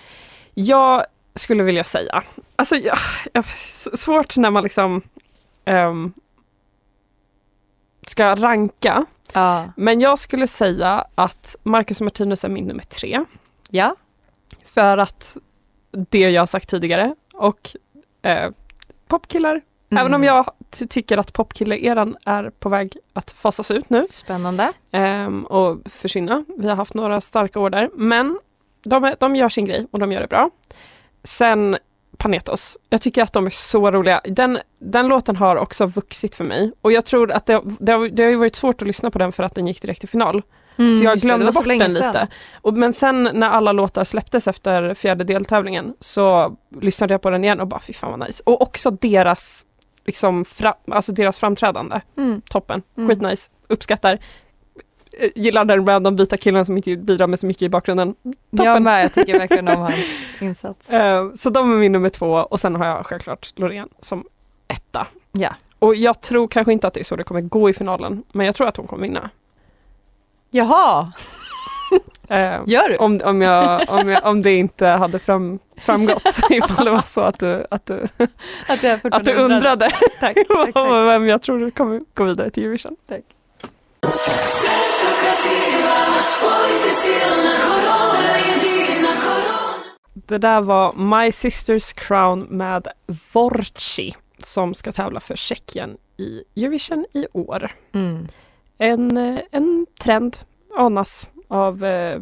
Jag 0.54 1.04
skulle 1.34 1.62
vilja 1.62 1.84
säga, 1.84 2.22
alltså 2.56 2.76
jag, 2.76 2.96
jag, 3.32 3.44
svårt 3.98 4.36
när 4.36 4.50
man 4.50 4.62
liksom 4.62 5.02
ehm, 5.64 6.12
ska 8.06 8.34
ranka, 8.36 9.06
Ja. 9.32 9.72
men 9.76 10.00
jag 10.00 10.18
skulle 10.18 10.46
säga 10.46 11.06
att 11.14 11.56
Marcus 11.62 12.00
Martinus 12.00 12.44
är 12.44 12.48
min 12.48 12.64
nummer 12.64 12.82
tre. 12.82 13.24
Ja. 13.70 13.96
För 14.64 14.98
att 14.98 15.36
det 15.94 16.30
jag 16.30 16.48
sagt 16.48 16.68
tidigare 16.70 17.14
och 17.34 17.70
eh, 18.22 18.50
popkillar, 19.08 19.60
även 19.90 20.14
om 20.14 20.22
Mm. 20.22 20.34
jag 20.34 20.50
ty- 20.70 20.86
tycker 20.86 21.18
att 21.18 21.32
popkille-eran 21.32 22.16
är 22.26 22.50
på 22.50 22.68
väg 22.68 22.96
att 23.12 23.30
fasas 23.30 23.70
ut 23.70 23.90
nu 23.90 24.06
Spännande. 24.10 24.72
ehm, 24.92 25.44
och 25.44 25.78
försvinna. 25.84 26.44
Vi 26.58 26.68
har 26.68 26.76
haft 26.76 26.94
några 26.94 27.20
starka 27.20 27.60
år 27.60 27.70
där, 27.70 27.90
men 27.94 28.38
de, 28.84 29.14
de 29.20 29.36
gör 29.36 29.48
sin 29.48 29.64
grej 29.64 29.86
och 29.90 29.98
de 29.98 30.12
gör 30.12 30.20
det 30.20 30.26
bra. 30.28 30.50
Sen 31.24 31.76
Panetos, 32.16 32.78
jag 32.90 33.00
tycker 33.02 33.22
att 33.22 33.32
de 33.32 33.46
är 33.46 33.50
så 33.50 33.90
roliga. 33.90 34.20
Den, 34.24 34.58
den 34.78 35.08
låten 35.08 35.36
har 35.36 35.56
också 35.56 35.86
vuxit 35.86 36.34
för 36.34 36.44
mig 36.44 36.72
och 36.80 36.92
jag 36.92 37.04
tror 37.04 37.32
att 37.32 37.46
det, 37.46 37.62
det, 37.78 37.92
har, 37.92 38.08
det 38.08 38.22
har 38.24 38.36
varit 38.36 38.56
svårt 38.56 38.82
att 38.82 38.88
lyssna 38.88 39.10
på 39.10 39.18
den 39.18 39.32
för 39.32 39.42
att 39.42 39.54
den 39.54 39.66
gick 39.66 39.82
direkt 39.82 40.00
till 40.00 40.08
final. 40.08 40.42
Mm, 40.78 40.98
Så 40.98 41.04
jag 41.04 41.12
det, 41.16 41.20
det 41.20 41.26
glömde 41.26 41.52
så 41.52 41.58
bort 41.58 41.68
den 41.68 41.78
sedan. 41.80 41.92
lite. 41.94 42.28
Och, 42.62 42.74
men 42.74 42.92
sen 42.92 43.28
när 43.32 43.48
alla 43.48 43.72
låtar 43.72 44.04
släpptes 44.04 44.48
efter 44.48 44.94
fjärde 44.94 45.24
deltävlingen 45.24 45.94
så 46.00 46.56
lyssnade 46.80 47.14
jag 47.14 47.22
på 47.22 47.30
den 47.30 47.44
igen 47.44 47.60
och 47.60 47.66
bara 47.66 47.80
fy 47.80 47.92
fan 47.92 48.18
vad 48.18 48.28
nice. 48.28 48.42
Och 48.46 48.62
också 48.62 48.90
deras, 48.90 49.66
liksom, 50.06 50.44
fra, 50.44 50.74
alltså 50.90 51.12
deras 51.12 51.38
framträdande, 51.38 52.00
Mm. 52.16 52.40
toppen, 52.50 52.82
Mm. 52.96 53.08
skitnice, 53.08 53.50
uppskattar. 53.68 54.18
Eh, 55.20 55.30
Gillar 55.34 55.64
den 55.64 55.86
random 55.86 56.16
vita 56.16 56.36
killen 56.36 56.64
som 56.64 56.76
inte 56.76 56.96
bidrar 56.96 57.26
med 57.26 57.38
så 57.38 57.46
mycket 57.46 57.62
i 57.62 57.68
bakgrunden. 57.68 58.14
Jag 58.50 58.58
Toppen. 58.66 58.82
med, 58.82 59.04
jag 59.04 59.14
tycker 59.14 59.38
verkligen 59.38 59.68
om 59.68 59.76
hans 59.82 59.94
insats. 60.40 60.90
Eh, 60.90 61.32
så 61.34 61.50
de 61.50 61.72
är 61.72 61.76
min 61.76 61.92
nummer 61.92 62.08
två 62.08 62.32
och 62.32 62.60
sen 62.60 62.76
har 62.76 62.86
jag 62.86 63.06
självklart 63.06 63.52
Loreen 63.56 63.88
som 64.00 64.24
etta. 64.68 65.06
Ja. 65.32 65.54
Och 65.78 65.94
jag 65.94 66.20
tror 66.20 66.48
kanske 66.48 66.72
inte 66.72 66.86
att 66.86 66.94
det 66.94 67.00
är 67.00 67.04
så 67.04 67.16
det 67.16 67.24
kommer 67.24 67.40
gå 67.40 67.70
i 67.70 67.72
finalen, 67.72 68.22
men 68.32 68.46
jag 68.46 68.54
tror 68.54 68.68
att 68.68 68.76
hon 68.76 68.86
kommer 68.86 69.02
vinna. 69.02 69.30
Jaha, 70.54 71.12
Eh, 72.28 72.60
gör 72.66 72.88
du? 72.88 72.96
Om, 72.96 73.20
om, 73.24 73.42
jag, 73.42 73.90
om, 73.90 74.08
jag, 74.08 74.26
om 74.26 74.42
det 74.42 74.52
inte 74.52 74.86
hade 74.86 75.18
fram, 75.18 75.58
framgått, 75.76 76.38
ifall 76.50 76.84
det 76.84 76.90
var 76.90 77.02
så 77.06 77.20
att 77.20 77.38
du, 77.38 77.66
att 77.70 77.86
du, 77.86 78.08
Att, 78.66 78.82
jag 78.82 79.00
att 79.02 79.24
du 79.24 79.34
undrade 79.34 79.90
Tack, 80.20 80.34
tack, 80.34 80.72
tack. 80.74 80.76
vem 81.06 81.28
jag 81.28 81.42
tror 81.42 81.70
kommer 81.70 82.00
gå 82.14 82.24
vidare 82.24 82.50
till 82.50 82.62
Eurovision. 82.62 82.96
Det 90.14 90.38
där 90.38 90.60
var 90.60 90.92
My 90.92 91.32
Sisters 91.32 91.92
Crown 91.92 92.40
med 92.40 92.88
Vorci 93.32 94.14
som 94.38 94.74
ska 94.74 94.92
tävla 94.92 95.20
för 95.20 95.36
Tjeckien 95.36 95.96
i 96.16 96.42
Eurovision 96.56 97.06
i 97.12 97.26
år. 97.32 97.72
Mm. 97.92 98.28
En, 98.78 99.16
eh, 99.16 99.38
en 99.50 99.86
trend 100.00 100.36
anas 100.76 101.28
av 101.48 101.84
eh, 101.84 102.20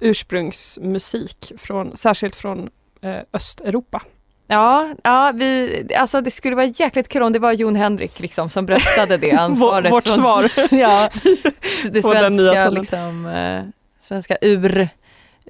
ursprungsmusik, 0.00 1.52
från, 1.58 1.96
särskilt 1.96 2.36
från 2.36 2.68
eh, 3.02 3.16
Östeuropa. 3.32 4.02
Ja, 4.46 4.88
ja 5.04 5.32
vi, 5.34 5.82
alltså 5.96 6.20
det 6.20 6.30
skulle 6.30 6.56
vara 6.56 6.66
jäkligt 6.66 7.08
kul 7.08 7.22
om 7.22 7.32
det 7.32 7.38
var 7.38 7.52
Jon 7.52 7.76
Henrik 7.76 8.20
liksom 8.20 8.50
som 8.50 8.66
bröstade 8.66 9.16
det 9.16 9.32
ansvaret. 9.38 9.92
Vårt 9.92 10.08
från- 10.08 10.22
svar. 10.22 10.50
ja, 10.70 11.08
det 11.90 12.02
svenska 12.02 12.70
liksom, 12.70 13.26
eh, 13.26 13.62
svenska 14.00 14.36
ur, 14.40 14.88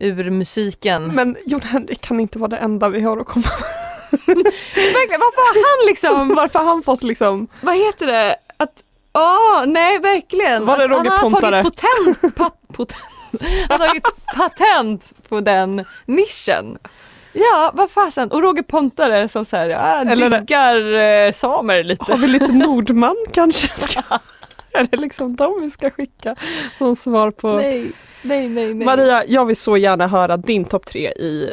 urmusiken. 0.00 1.06
Men 1.14 1.36
Jon 1.46 1.60
Henrik 1.60 2.00
kan 2.00 2.20
inte 2.20 2.38
vara 2.38 2.48
det 2.48 2.56
enda 2.56 2.88
vi 2.88 3.00
har 3.00 3.18
att 3.18 3.26
komma 3.26 3.46
Verkligen, 4.26 5.20
varför 5.20 5.40
har 5.40 5.78
han 5.78 5.86
liksom, 5.86 6.34
Varför 6.34 6.58
har 6.58 6.66
han 6.66 6.82
fått 6.82 7.02
liksom, 7.02 7.48
vad 7.60 7.76
heter 7.76 8.06
det, 8.06 8.36
åh 9.14 9.66
nej 9.66 9.98
verkligen. 9.98 10.66
Var 10.66 10.78
det 10.78 10.88
Roger 10.88 11.10
han 11.10 11.32
har 11.32 11.40
tagit 11.40 11.64
patent, 11.64 12.34
pat, 12.36 12.54
potent, 12.72 13.02
han 13.68 13.80
har 13.80 13.88
tagit 13.88 14.04
patent 14.36 15.12
på 15.28 15.40
den 15.40 15.84
nischen. 16.06 16.78
Ja, 17.32 17.70
vad 17.74 17.90
fasen. 17.90 18.30
Och 18.30 18.42
Roger 18.42 18.62
Pontare 18.62 19.28
som 19.28 19.44
så 19.44 19.56
här, 19.56 19.68
ja, 19.68 20.00
Eller 20.12 20.30
diggar 20.40 20.92
eh, 20.94 21.32
samer 21.32 21.82
lite. 21.84 22.12
har 22.12 22.18
vi 22.18 22.26
lite 22.26 22.52
Nordman 22.52 23.16
kanske? 23.32 23.68
Ska, 23.68 24.00
är 24.78 24.86
det 24.90 24.96
liksom 24.96 25.36
de 25.36 25.60
vi 25.60 25.70
ska 25.70 25.90
skicka 25.90 26.36
som 26.78 26.96
svar 26.96 27.30
på 27.30 27.52
Nej, 27.52 27.92
nej, 28.22 28.48
nej, 28.48 28.74
nej. 28.74 28.86
Maria, 28.86 29.24
jag 29.26 29.44
vill 29.46 29.56
så 29.56 29.76
gärna 29.76 30.06
höra 30.06 30.36
din 30.36 30.64
topp 30.64 30.86
tre 30.86 31.08
i 31.08 31.52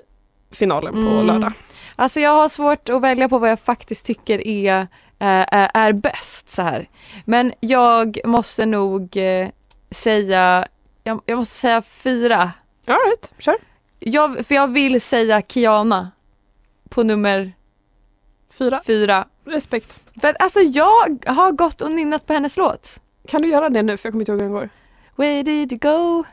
finalen 0.51 0.93
på 0.93 0.99
Mm. 0.99 1.25
lördag. 1.27 1.51
Alltså 1.95 2.19
jag 2.19 2.31
har 2.31 2.49
svårt 2.49 2.89
att 2.89 3.01
välja 3.01 3.29
på 3.29 3.37
vad 3.39 3.49
jag 3.51 3.59
faktiskt 3.59 4.05
tycker 4.05 4.47
är, 4.47 4.87
är, 5.21 5.71
är 5.73 5.93
bäst 5.93 6.49
så 6.49 6.61
här. 6.61 6.87
Men 7.25 7.53
jag 7.59 8.17
måste 8.25 8.65
nog 8.65 9.17
eh, 9.17 9.49
säga, 9.91 10.67
jag, 11.03 11.21
jag 11.25 11.37
måste 11.37 11.55
säga 11.55 11.81
fyra. 11.81 12.51
All 12.87 12.97
right, 13.05 13.33
kör. 13.37 13.55
Jag, 13.99 14.45
för 14.45 14.55
jag 14.55 14.67
vill 14.67 15.01
säga 15.01 15.41
Kiana 15.41 16.11
på 16.89 17.03
nummer 17.03 17.53
Fyra. 18.51 18.81
fyra. 18.85 19.27
Respekt. 19.45 19.99
För 20.21 20.27
att 20.27 20.41
alltså 20.41 20.59
jag 20.59 21.25
har 21.27 21.51
gått 21.51 21.81
och 21.81 21.91
nynnat 21.91 22.25
på 22.25 22.33
hennes 22.33 22.57
låt. 22.57 23.01
Kan 23.27 23.41
du 23.41 23.47
göra 23.49 23.69
det 23.69 23.81
nu 23.81 23.97
för 23.97 24.07
jag 24.07 24.13
kommer 24.13 24.21
inte 24.21 24.31
ihåg 24.31 24.41
hur 24.41 24.47
den 24.47 24.53
går? 24.53 24.69
Where 25.15 25.43
did 25.43 25.71
you 25.73 25.79
go? 25.79 26.25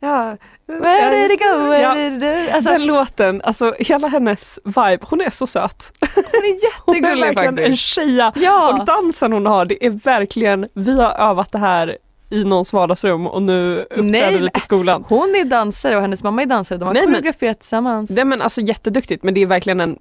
Ja. 0.00 0.36
Where 0.66 1.22
did 1.22 1.30
it 1.30 1.40
go? 1.40 1.58
Where 1.68 2.10
did 2.10 2.22
it? 2.22 2.54
Alltså 2.54 2.70
den 2.70 2.86
låten, 2.86 3.42
alltså 3.44 3.72
hela 3.78 4.08
hennes 4.08 4.58
vibe, 4.64 4.98
hon 5.02 5.20
är 5.20 5.30
så 5.30 5.46
söt. 5.46 5.92
hon 6.14 6.24
är 6.24 6.56
Hon 6.86 6.94
är 6.94 7.00
jättegullig 7.00 7.24
verkligen 7.26 7.58
en 7.58 7.64
faktiskt. 7.64 7.82
tjeja. 7.82 8.28
Och 8.28 8.36
Ja, 8.42 8.84
dansen 8.86 9.32
hon 9.32 9.46
har, 9.46 9.64
det 9.64 9.86
är 9.86 9.90
verkligen, 9.90 10.68
vi 10.74 11.00
har 11.00 11.12
övat 11.30 11.52
det 11.52 11.58
här 11.58 11.98
i 12.30 12.44
någons 12.44 12.72
vardagsrum 12.72 13.26
och 13.26 13.42
nu 13.42 13.78
uppträder 13.80 14.02
Nej, 14.10 14.38
vi 14.38 14.50
på 14.50 14.60
skolan. 14.60 15.04
hon 15.08 15.34
är 15.34 15.44
dansare 15.44 15.96
och 15.96 16.02
hennes 16.02 16.22
mamma 16.22 16.42
är 16.42 16.46
dansare. 16.46 16.78
De 16.78 16.84
har 16.84 16.94
Nej, 16.94 17.02
men- 17.02 17.12
koreograferat 17.14 17.60
tillsammans. 17.60 18.10
Det 18.10 18.20
är 18.20 18.24
men 18.24 18.42
alltså 18.42 18.60
jätteduktigt 18.60 19.22
men 19.22 19.34
det 19.34 19.40
är 19.42 19.46
verkligen 19.46 19.80
en 19.80 19.98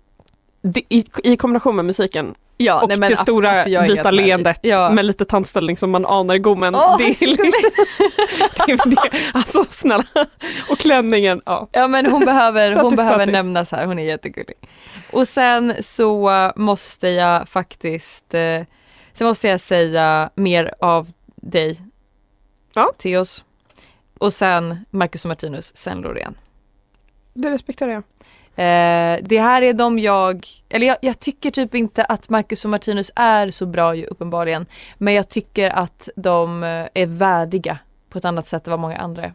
det, 0.62 0.82
i, 0.90 1.06
I 1.24 1.38
kombination 1.38 1.76
med 1.76 1.86
musiken 1.86 2.34
ja, 2.58 2.82
och 2.82 2.88
nej, 2.88 2.98
men 2.98 3.10
det 3.10 3.18
stora 3.18 3.52
alltså, 3.52 3.82
vita 3.82 4.12
leendet 4.12 4.60
Ja. 4.62 4.90
med 4.90 5.06
lite 5.06 5.26
tandställning 5.26 5.78
som 5.78 5.92
man 5.92 6.06
anar 6.06 6.36
i 6.36 6.40
gommen. 6.40 6.76
Åh, 6.76 6.98
det, 6.98 7.04
är, 7.04 7.28
liksom- 7.28 7.52
det 8.68 8.76
det. 8.86 9.10
Alltså 9.34 9.66
snälla. 9.70 10.06
Och 10.70 10.78
klänningen, 10.80 11.42
ja. 11.46 11.68
Ja 11.72 11.88
men 11.88 12.06
hon 12.06 12.26
behöver, 12.26 12.76
hon 12.84 12.96
behöver 12.96 13.26
nämnas 13.26 13.72
här, 13.72 13.86
hon 13.86 14.00
är 14.00 14.04
jättegullig. 14.04 14.56
Och 15.12 15.28
sen 15.28 15.74
så 15.82 16.32
måste 16.56 17.08
jag 17.10 17.50
faktiskt, 17.50 18.34
eh, 18.34 18.62
sen 19.14 19.28
måste 19.28 19.48
jag 19.48 19.62
säga 19.62 20.30
mer 20.36 20.74
av 20.80 21.12
dig. 21.36 21.78
Ja. 22.74 22.92
Theos. 22.98 23.44
Och 24.20 24.34
sen 24.34 24.86
Marcus 24.90 25.26
och 25.26 25.30
Martinus, 25.30 25.78
sen 25.78 25.98
Loreen. 26.02 26.36
Det 27.34 27.52
respekterar 27.52 27.92
jag. 27.92 28.04
Eh, 28.56 29.20
det 29.22 29.40
här 29.40 29.62
är 29.62 29.74
de 29.74 30.00
jag, 30.00 30.48
eller 30.70 30.88
jag, 30.88 30.98
jag 31.02 31.20
tycker 31.20 31.52
typ 31.52 31.76
inte 31.76 32.04
att 32.04 32.30
Marcus 32.30 32.66
och 32.66 32.72
Martinus 32.72 33.12
är 33.16 33.52
så 33.52 33.66
bra 33.66 33.96
ju 33.96 34.06
uppenbarligen. 34.06 34.66
Men 34.98 35.14
jag 35.14 35.30
tycker 35.30 35.70
att 35.70 36.10
de 36.16 36.64
eh, 36.64 36.88
är 36.94 37.06
värdiga 37.06 37.78
på 38.10 38.18
ett 38.18 38.26
annat 38.26 38.48
sätt 38.48 38.68
än 38.68 38.72
vad 38.72 38.80
många 38.80 38.98
andra 38.98 39.24
är. 39.24 39.34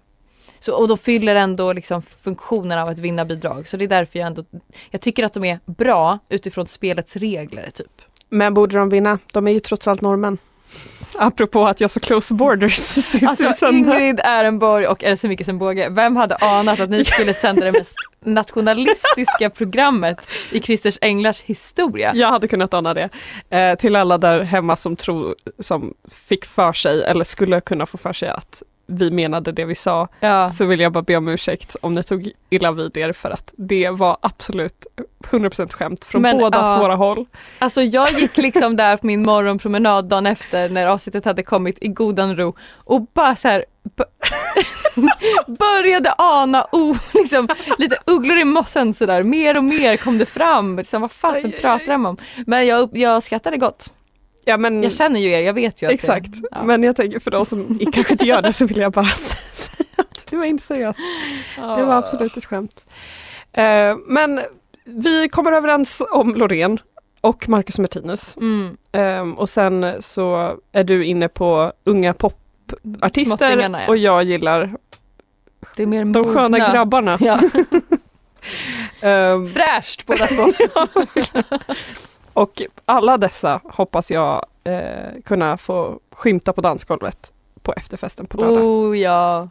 Så, 0.61 0.75
och 0.75 0.89
de 0.89 0.99
fyller 0.99 1.35
ändå 1.35 1.73
liksom 1.73 2.03
funktionen 2.03 2.79
av 2.79 2.89
att 2.89 2.99
vinna 2.99 3.25
bidrag. 3.25 3.69
Så 3.69 3.77
det 3.77 3.85
är 3.85 3.89
därför 3.89 4.19
jag 4.19 4.27
ändå, 4.27 4.45
jag 4.91 5.01
tycker 5.01 5.25
att 5.25 5.33
de 5.33 5.45
är 5.45 5.61
bra 5.67 6.19
utifrån 6.29 6.67
spelets 6.67 7.17
regler 7.17 7.71
typ. 7.71 8.03
Men 8.29 8.55
borde 8.55 8.79
de 8.79 8.89
vinna? 8.89 9.19
De 9.33 9.47
är 9.47 9.53
ju 9.53 9.61
trots 9.61 9.89
allt 9.89 10.01
norrmän. 10.01 10.39
Apropå 11.19 11.67
att 11.67 11.81
jag 11.81 11.91
så 11.91 12.01
close 12.01 12.35
borders 12.35 12.77
sist 12.77 13.27
Alltså. 13.27 13.67
Ingrid 13.67 14.21
Ehrenborg 14.25 14.87
och 14.87 15.05
Else 15.05 15.29
Mikkelsen 15.29 15.59
Båge, 15.59 15.89
vem 15.89 16.17
hade 16.17 16.37
anat 16.37 16.81
att 16.81 16.91
ni 16.91 17.05
skulle 17.05 17.35
sända 17.35 17.65
det 17.65 17.73
mest 17.73 17.95
nationalistiska 18.25 19.51
programmet 19.51 20.29
i 20.53 20.61
Christers 20.61 20.99
Änglars 21.01 21.43
historia? 21.43 22.13
Jag 22.15 22.29
hade 22.29 22.49
kunnat 22.49 22.75
ana 22.75 22.95
det. 22.95 23.09
Eh, 23.51 23.75
till 23.75 23.97
alla 23.97 24.19
där 24.19 24.41
hemma 24.41 24.77
som, 24.77 24.97
tror, 24.97 25.35
som 25.59 25.95
fick 26.29 26.45
för 26.45 26.73
sig 26.73 27.03
eller 27.03 27.25
skulle 27.25 27.61
kunna 27.61 27.87
få 27.87 27.99
för 27.99 28.13
sig 28.13 28.29
att 28.29 28.63
vi 28.89 29.11
menade 29.11 29.53
det 29.53 29.65
vi 29.65 29.75
sa 29.75 30.09
Ja. 30.21 30.51
så 30.51 30.65
vill 30.65 30.81
jag 30.81 30.93
bara 30.93 31.03
be 31.03 31.17
om 31.17 31.29
ursäkt 31.29 31.77
om 31.81 31.95
ni 31.95 32.03
tog 32.03 32.31
illa 32.51 32.73
vid 32.73 32.97
er 32.97 33.13
för 33.13 33.31
att 33.31 33.55
det 33.57 33.91
var 33.91 34.17
absolut 34.21 34.87
100% 35.31 35.73
skämt 35.73 36.05
från 36.05 36.23
Men, 36.23 36.39
båda 36.39 36.59
ja. 36.59 36.79
våra 36.79 36.95
håll. 36.95 37.27
Alltså 37.59 37.83
jag 37.83 38.13
gick 38.13 38.37
liksom 38.37 38.77
där 38.77 38.97
på 38.97 39.07
min 39.07 39.23
morgonpromenad 39.23 40.05
dagen 40.05 40.27
efter 40.27 40.69
när 40.69 40.87
avsnittet 40.87 41.25
hade 41.25 41.43
kommit 41.43 41.79
i 41.81 41.89
godan 41.89 42.37
ro 42.37 42.55
och 42.75 43.07
bara 43.15 43.37
så 43.37 43.49
här 43.49 43.65
började 45.47 46.15
ana 46.19 46.67
oh, 46.73 46.97
liksom, 47.15 47.49
lite 47.79 47.99
ugglor 48.07 48.39
i 48.39 48.45
mossen 48.45 48.95
sådär. 48.95 49.23
Mer 49.23 49.57
och 49.57 49.65
mer 49.65 49.97
kom 49.97 50.19
det 50.19 50.27
fram. 50.27 50.77
Liksom, 50.77 51.03
vad 51.03 51.13
fasen 51.13 51.53
pratar 51.61 51.93
de 51.93 52.07
om? 52.07 52.17
Men 52.47 52.67
jag, 52.67 52.89
jag 52.93 53.23
skrattade 53.23 53.57
gott. 53.57 53.93
Ja, 54.49 54.57
men, 54.57 54.83
Jag 54.83 54.93
känner 54.93 55.21
ju 55.21 55.31
er, 55.31 55.41
jag 55.43 55.55
vet 55.55 55.83
ju 55.83 55.87
att 55.87 55.93
exakt, 55.93 56.33
det, 56.33 56.49
ja. 56.51 56.63
men 56.65 56.83
jag 56.83 56.97
tänker 56.97 57.19
för 57.19 57.31
de 57.31 57.47
som 57.47 57.79
kanske 57.93 58.13
inte 58.15 58.27
gör 58.27 58.43
det 58.43 58.53
så 58.53 58.67
vill 58.67 58.77
jag 58.77 58.93
bara 58.93 59.05
säga 59.53 59.87
att 59.97 60.27
det 60.31 60.37
var 60.37 60.45
inte 60.45 60.65
seriöst. 60.65 61.01
Det 61.57 61.85
var 61.85 61.95
absolut 61.95 62.37
ett 62.37 62.45
skämt. 62.45 62.85
Eh, 63.53 63.97
men 64.07 64.41
vi 64.85 65.29
kommer 65.29 65.53
överens 65.53 66.03
om 66.13 66.35
Loreen 66.35 66.79
och 67.21 67.49
Marcus 67.49 67.79
Martinus. 67.79 68.37
Mm. 68.37 68.77
Ehm, 68.93 69.39
och 69.39 69.49
sen 69.49 70.03
så 70.03 70.57
är 70.73 70.85
du 70.85 71.05
inne 71.05 71.29
på 71.29 71.73
unga 71.85 72.15
popartister 72.15 73.57
ja. 73.57 73.89
och 73.89 73.97
jag 73.97 74.25
gillar 74.25 74.77
Det 75.77 75.83
är 75.83 75.87
mer 75.87 76.05
de 76.05 76.25
sköna 76.25 76.49
mogna. 76.49 76.73
grabbarna. 76.73 77.19
Ja. 77.21 77.41
Ehm, 79.01 79.47
Fräscht 79.49 80.07
båda 80.07 80.27
två. 80.27 80.53
Och 82.43 82.63
alla 82.85 83.17
dessa 83.19 83.61
hoppas 83.65 84.11
jag 84.11 84.47
eh, 84.65 85.21
kunna 85.25 85.57
få 85.57 86.01
skymta 86.11 86.53
på 86.53 86.61
dansgolvet 86.61 87.33
på 87.63 87.73
efterfesten 87.73 88.27
på 88.27 88.37
lördag. 88.37 88.65
Oh 88.65 88.99
ja, 88.99 89.49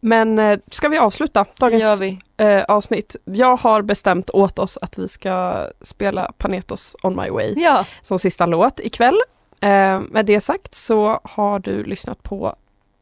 Men 0.00 0.38
eh, 0.38 0.58
ska 0.70 0.88
vi 0.88 0.98
avsluta 0.98 1.46
dagens 1.58 2.00
vi. 2.00 2.18
eh, 2.36 2.62
avsnitt? 2.62 3.16
Jag 3.24 3.56
har 3.56 3.82
bestämt 3.82 4.30
åt 4.30 4.58
oss 4.58 4.78
att 4.82 4.98
vi 4.98 5.08
ska 5.08 5.66
spela 5.80 6.32
Panetos 6.38 6.96
On 7.02 7.16
My 7.16 7.30
Way 7.30 7.54
Ja, 7.56 7.86
som 8.02 8.18
sista 8.18 8.46
låt 8.46 8.80
ikväll. 8.80 9.20
Eh, 9.60 10.00
med 10.00 10.26
det 10.26 10.40
sagt 10.40 10.74
så 10.74 11.20
har 11.24 11.58
du 11.58 11.84
lyssnat 11.84 12.22
på 12.22 12.56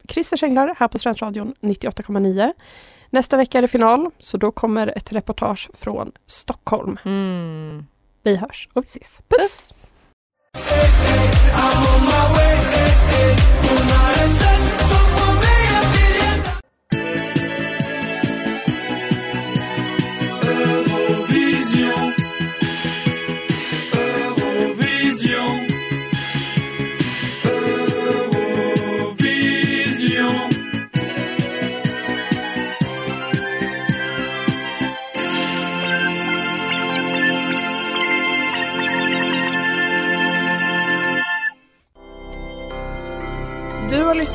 Christer 0.07 0.43
Änglar 0.43 0.75
här 0.79 0.87
på 0.87 0.99
Studentradion 0.99 1.53
98,9. 1.61 2.53
Nästa 3.09 3.37
vecka 3.37 3.57
är 3.57 3.61
det 3.61 3.67
final, 3.67 4.11
så 4.19 4.37
då 4.37 4.51
kommer 4.51 4.97
ett 4.97 5.13
reportage 5.13 5.69
från 5.73 6.11
Stockholm. 6.25 6.97
mm. 7.05 7.85
Vi 8.23 8.35
hörs 8.35 8.69
och 8.73 8.83
vi 8.83 8.87
ses. 8.87 9.19
Puss! 9.27 9.39
Puss. 9.39 9.73